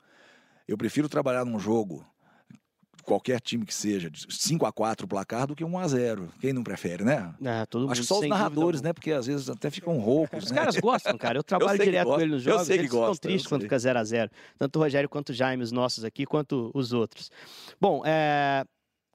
[0.69, 2.05] Eu prefiro trabalhar num jogo
[3.07, 6.29] qualquer time que seja, de 5 a 4 o placar do que 1 a 0
[6.41, 7.35] Quem não prefere, né?
[7.43, 8.93] É, todo Acho que só os narradores, né?
[8.93, 10.45] Porque às vezes até ficam roucos.
[10.45, 10.59] Os né?
[10.59, 11.39] caras gostam, cara.
[11.39, 12.61] Eu trabalho eu direto com eles nos jogos.
[12.63, 15.31] Eu sei que eles ficam tristes quando fica 0 a 0 Tanto o Rogério quanto
[15.31, 17.31] o Jaime, os nossos aqui, quanto os outros.
[17.81, 18.65] Bom, é...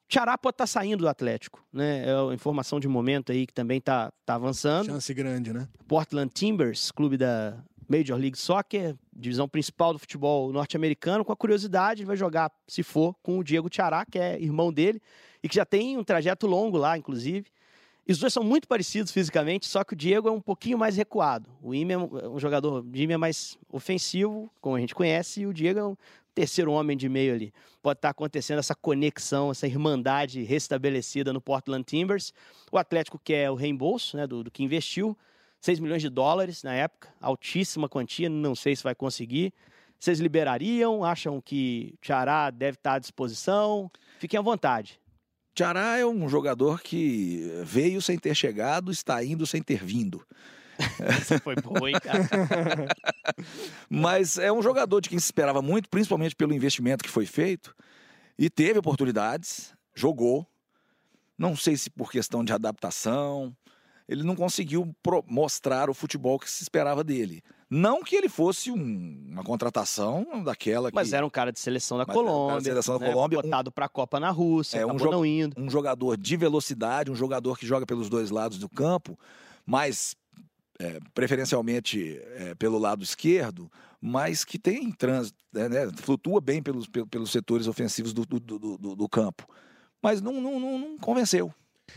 [0.07, 2.05] Tiará pode estar tá saindo do Atlético, né?
[2.05, 4.87] É uma informação de momento aí que também está tá avançando.
[4.87, 5.69] Chance grande, né?
[5.87, 7.57] Portland Timbers, clube da
[7.91, 11.25] Major League Soccer, divisão principal do futebol norte-americano.
[11.25, 14.71] Com a curiosidade, ele vai jogar, se for, com o Diego Tiará, que é irmão
[14.71, 15.01] dele,
[15.43, 17.47] e que já tem um trajeto longo lá, inclusive.
[18.07, 20.95] E os dois são muito parecidos fisicamente, só que o Diego é um pouquinho mais
[20.95, 21.49] recuado.
[21.61, 25.41] O Ime é um é jogador, o Ime é mais ofensivo, como a gente conhece,
[25.41, 25.95] e o Diego é um
[26.33, 27.53] terceiro homem de meio ali.
[27.81, 32.33] Pode estar acontecendo essa conexão, essa irmandade restabelecida no Portland Timbers.
[32.71, 35.17] O Atlético quer o reembolso né, do, do que investiu.
[35.61, 39.53] 6 milhões de dólares na época, altíssima quantia, não sei se vai conseguir.
[39.99, 41.03] Vocês liberariam?
[41.03, 43.89] Acham que Tiará deve estar à disposição?
[44.17, 44.99] Fiquem à vontade.
[45.53, 50.25] Tiará é um jogador que veio sem ter chegado, está indo sem ter vindo.
[50.99, 52.27] Essa foi boa, hein, cara?
[53.87, 57.75] Mas é um jogador de quem se esperava muito, principalmente pelo investimento que foi feito,
[58.39, 60.47] e teve oportunidades, jogou.
[61.37, 63.55] Não sei se por questão de adaptação,
[64.11, 64.93] ele não conseguiu
[65.25, 67.41] mostrar o futebol que se esperava dele.
[67.69, 70.95] Não que ele fosse um, uma contratação daquela que...
[70.95, 72.57] Mas era um cara de seleção da Colômbia.
[72.57, 73.13] De seleção da né?
[73.13, 73.41] Colômbia.
[73.41, 73.71] Botado um...
[73.71, 75.55] para a Copa na Rússia, é, um não indo.
[75.57, 79.17] Um jogador de velocidade, um jogador que joga pelos dois lados do campo,
[79.65, 80.13] mas
[80.77, 86.85] é, preferencialmente é, pelo lado esquerdo, mas que tem trânsito, né, né flutua bem pelos,
[86.85, 89.47] pelos setores ofensivos do, do, do, do campo.
[90.03, 91.53] Mas não, não, não, não convenceu.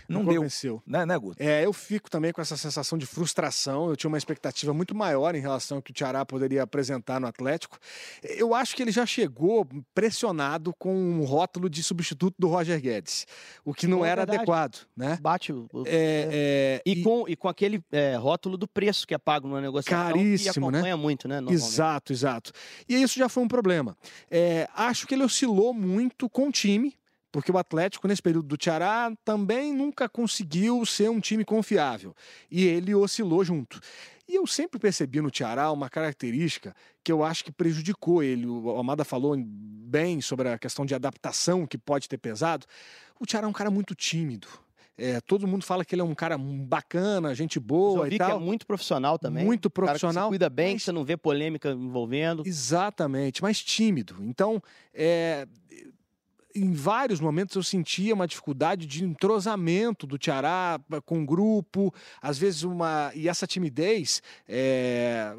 [0.09, 0.36] Não, não deu.
[0.36, 0.82] Convenceu.
[0.86, 1.42] Né, né, Guto?
[1.42, 3.88] É, eu fico também com essa sensação de frustração.
[3.88, 7.26] Eu tinha uma expectativa muito maior em relação ao que o Tiará poderia apresentar no
[7.26, 7.78] Atlético.
[8.22, 13.26] Eu acho que ele já chegou pressionado com um rótulo de substituto do Roger Guedes,
[13.64, 14.38] o que não Pô, era verdade.
[14.38, 15.18] adequado, né?
[15.20, 15.68] Bate o...
[15.86, 19.49] É, é, e, e, Com, e com aquele é, rótulo do preço que é pago
[19.49, 21.03] numa negociação caríssimo, que acompanha né?
[21.03, 21.40] muito, né?
[21.49, 22.53] Exato, exato.
[22.88, 23.97] E isso já foi um problema.
[24.30, 26.95] É, acho que ele oscilou muito com o time,
[27.35, 32.14] porque o Atlético, nesse período do Tiará, também nunca conseguiu ser um time confiável.
[32.49, 33.80] E ele oscilou junto.
[34.28, 38.47] E eu sempre percebi no Tiará uma característica que eu acho que prejudicou ele.
[38.47, 42.66] O Amada falou bem sobre a questão de adaptação que pode ter pesado.
[43.18, 44.47] O Tiará é um cara muito tímido.
[44.97, 48.30] É, todo mundo fala que ele é um cara bacana, gente boa e tal.
[48.30, 49.45] que é muito profissional também.
[49.45, 50.28] Muito profissional.
[50.28, 50.85] Que cuida bem, mas...
[50.85, 52.45] você não vê polêmica envolvendo.
[52.47, 54.18] Exatamente, mas tímido.
[54.20, 54.62] Então,
[54.95, 55.49] é,
[56.55, 61.92] em vários momentos eu sentia uma dificuldade de entrosamento do Tiará com o grupo,
[62.22, 63.11] às vezes uma.
[63.14, 65.34] E essa timidez é,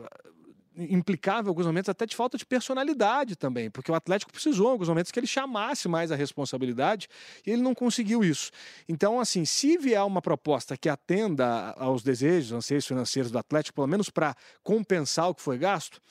[0.77, 4.71] implicava em alguns momentos até de falta de personalidade também, porque o Atlético precisou em
[4.71, 7.07] alguns momentos que ele chamasse mais a responsabilidade
[7.45, 8.51] e ele não conseguiu isso.
[8.87, 13.87] Então, assim, se vier uma proposta que atenda aos desejos, anseios financeiros do Atlético, pelo
[13.87, 16.01] menos para compensar o que foi gasto,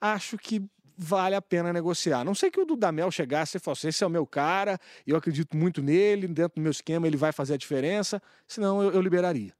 [0.00, 0.62] acho que
[0.96, 2.24] vale a pena negociar.
[2.24, 5.56] Não sei que o Dudamel chegasse e falasse, esse é o meu cara, eu acredito
[5.56, 9.52] muito nele, dentro do meu esquema ele vai fazer a diferença, senão eu, eu liberaria.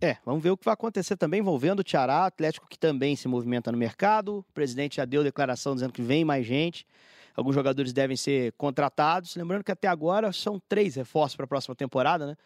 [0.00, 3.26] É, vamos ver o que vai acontecer também envolvendo o Tiará, Atlético que também se
[3.26, 4.38] movimenta no mercado.
[4.38, 6.86] O presidente já deu declaração dizendo que vem mais gente.
[7.34, 9.34] Alguns jogadores devem ser contratados.
[9.34, 12.36] Lembrando que até agora são três reforços para a próxima temporada, né?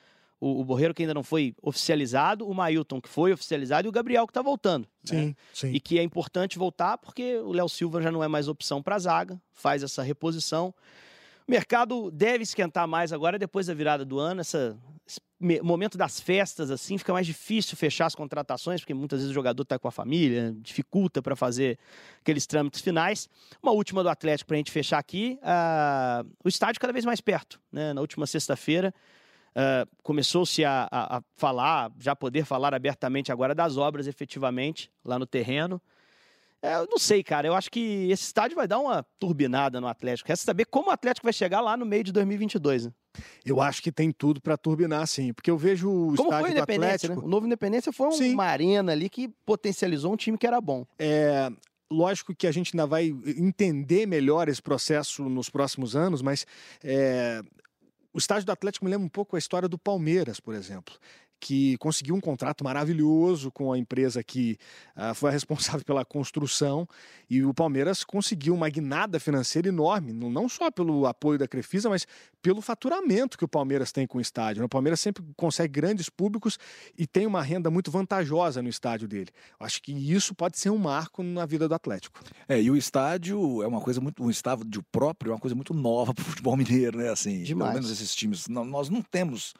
[0.40, 3.92] O, o Borreiro que ainda não foi oficializado, o Mailton que foi oficializado e o
[3.92, 4.86] Gabriel que está voltando.
[5.04, 5.34] Sim, né?
[5.52, 5.70] sim.
[5.72, 8.96] E que é importante voltar porque o Léo Silva já não é mais opção para
[8.96, 10.74] a zaga, faz essa reposição.
[11.46, 14.40] mercado deve esquentar mais agora depois da virada do ano.
[14.40, 14.76] Essa,
[15.06, 15.20] esse
[15.62, 19.62] momento das festas, assim, fica mais difícil fechar as contratações, porque muitas vezes o jogador
[19.62, 21.78] está com a família, dificulta para fazer
[22.20, 23.28] aqueles trâmites finais.
[23.62, 27.20] Uma última do Atlético para a gente fechar aqui: uh, o estádio cada vez mais
[27.20, 27.60] perto.
[27.72, 27.92] Né?
[27.92, 28.94] Na última sexta-feira.
[29.50, 35.18] Uh, começou-se a, a, a, falar, já poder falar abertamente agora das obras efetivamente lá
[35.18, 35.80] no terreno.
[36.60, 37.46] É, eu não sei, cara.
[37.46, 40.28] Eu acho que esse estádio vai dar uma turbinada no Atlético.
[40.28, 42.86] Resta saber como o Atlético vai chegar lá no meio de 2022.
[42.86, 42.92] Né?
[43.44, 45.32] Eu acho que tem tudo para turbinar, sim.
[45.32, 47.14] Porque eu vejo o como estádio foi do Atlético...
[47.14, 47.22] Né?
[47.22, 48.34] O novo Independência foi sim.
[48.34, 50.84] uma arena ali que potencializou um time que era bom.
[50.98, 51.48] É,
[51.90, 56.44] lógico que a gente ainda vai entender melhor esse processo nos próximos anos, mas
[56.82, 57.40] é,
[58.18, 60.94] o estádio do Atlético me lembra um pouco a história do Palmeiras, por exemplo
[61.40, 64.58] que conseguiu um contrato maravilhoso com a empresa que
[64.96, 66.86] uh, foi a responsável pela construção
[67.28, 72.06] e o Palmeiras conseguiu uma guinada financeira enorme, não só pelo apoio da Crefisa, mas
[72.40, 74.64] pelo faturamento que o Palmeiras tem com o estádio.
[74.64, 76.58] O Palmeiras sempre consegue grandes públicos
[76.96, 79.30] e tem uma renda muito vantajosa no estádio dele.
[79.60, 82.20] Acho que isso pode ser um marco na vida do Atlético.
[82.48, 85.74] É, e o estádio é uma coisa muito, um estádio próprio é uma coisa muito
[85.74, 87.10] nova para o futebol mineiro, né?
[87.10, 87.72] Assim, Demais.
[87.72, 89.54] pelo menos esses times, não, nós não temos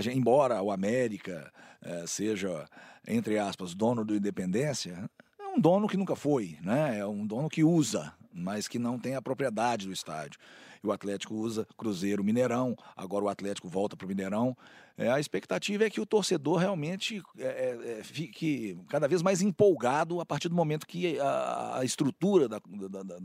[0.00, 2.66] Gente, embora o América é, seja,
[3.06, 5.08] entre aspas, dono do Independência,
[5.38, 6.98] é um dono que nunca foi, né?
[6.98, 10.38] É um dono que usa, mas que não tem a propriedade do estádio.
[10.86, 14.56] O Atlético usa Cruzeiro, Mineirão, agora o Atlético volta para o Mineirão.
[14.98, 19.42] É, a expectativa é que o torcedor realmente é, é, é, fique cada vez mais
[19.42, 22.58] empolgado a partir do momento que a, a estrutura da,
[22.88, 23.22] da, da,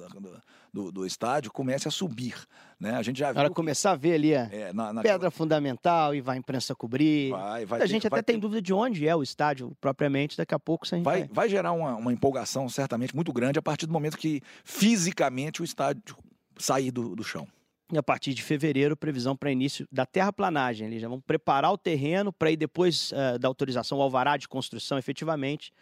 [0.74, 2.36] do, do, estádio comece a subir.
[2.78, 2.96] Né?
[2.96, 3.34] A gente já.
[3.34, 5.02] Para começar a ver ali a é, na, na...
[5.02, 7.32] pedra fundamental e vai a imprensa cobrir.
[7.32, 8.42] Vai, vai a gente até tem ter...
[8.42, 11.02] dúvida de onde é o estádio propriamente, daqui a pouco a vai.
[11.22, 15.62] Vai, vai gerar uma, uma empolgação certamente muito grande a partir do momento que fisicamente
[15.62, 16.18] o estádio
[16.62, 17.48] sair do, do chão.
[17.92, 20.88] E a partir de fevereiro, previsão para início da terraplanagem.
[20.88, 24.48] Eles já vão preparar o terreno para ir depois uh, da autorização, o alvará de
[24.48, 25.74] construção efetivamente.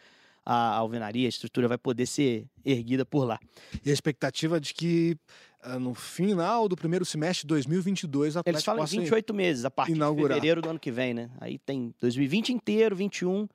[0.43, 3.39] A alvenaria, a estrutura vai poder ser erguida por lá.
[3.85, 5.15] E a expectativa de que
[5.63, 9.69] uh, no final do primeiro semestre de 2022 a Eles falam em 28 meses, a
[9.69, 10.29] partir inaugurar.
[10.29, 11.29] de fevereiro do ano que vem, né?
[11.39, 13.47] Aí tem 2020 inteiro, 21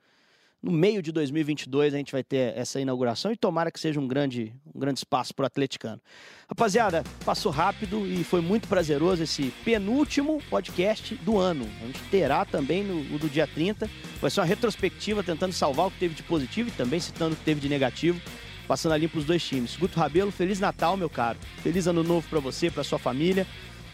[0.65, 4.07] no meio de 2022 a gente vai ter essa inauguração e tomara que seja um
[4.07, 6.01] grande, um grande espaço para o atleticano.
[6.49, 11.69] Rapaziada, passou rápido e foi muito prazeroso esse penúltimo podcast do ano.
[11.83, 13.87] A gente terá também no, no do dia 30.
[14.19, 17.37] Vai ser uma retrospectiva tentando salvar o que teve de positivo e também citando o
[17.37, 18.19] que teve de negativo,
[18.67, 19.75] passando a limpo os dois times.
[19.75, 21.37] Guto Rabelo, Feliz Natal, meu caro.
[21.61, 23.45] Feliz Ano Novo para você, para sua família.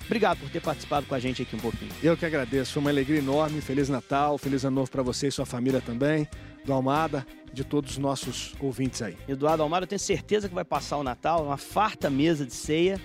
[0.05, 1.91] Obrigado por ter participado com a gente aqui um pouquinho.
[2.01, 2.73] Eu que agradeço.
[2.73, 3.59] Foi uma alegria enorme.
[3.59, 6.27] Feliz Natal, feliz ano novo para você e sua família também
[6.63, 9.17] do Almada, de todos os nossos ouvintes aí.
[9.27, 12.99] Eduardo Almada, eu tenho certeza que vai passar o Natal, uma farta mesa de ceia,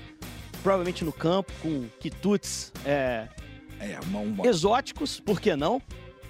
[0.62, 3.28] provavelmente no campo, com quitutes é,
[3.80, 4.46] é, uma, uma...
[4.46, 5.80] exóticos, por que não?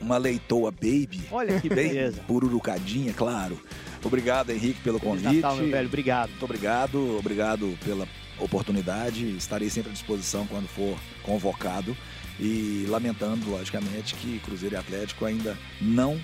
[0.01, 1.23] Uma leitoa baby.
[1.31, 2.23] Olha que beleza.
[2.27, 3.61] Pururucadinha, claro.
[4.05, 5.41] Obrigado, Henrique, pelo Feliz convite.
[5.41, 5.89] Natal, meu velho.
[5.89, 6.31] Obrigado.
[6.31, 7.19] Muito obrigado.
[7.19, 8.07] Obrigado pela
[8.39, 9.37] oportunidade.
[9.37, 11.97] Estarei sempre à disposição quando for convocado.
[12.39, 16.21] E lamentando, logicamente, que Cruzeiro e Atlético ainda não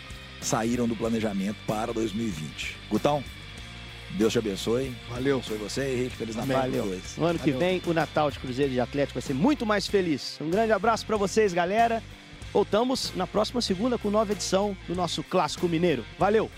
[0.47, 2.77] saíram do planejamento para 2020.
[2.91, 3.23] Gutão,
[4.11, 4.95] Deus te abençoe.
[5.09, 5.37] Valeu.
[5.39, 6.17] Abençoe você, Henrique.
[6.17, 6.63] Feliz Natal.
[6.63, 6.85] Valeu.
[6.85, 7.39] No ano Valeu.
[7.39, 10.39] que vem, o Natal de Cruzeiro e de Atlético vai ser muito mais feliz.
[10.41, 12.03] Um grande abraço para vocês, galera.
[12.53, 16.05] Voltamos na próxima segunda com nova edição do nosso Clássico Mineiro.
[16.19, 16.51] Valeu!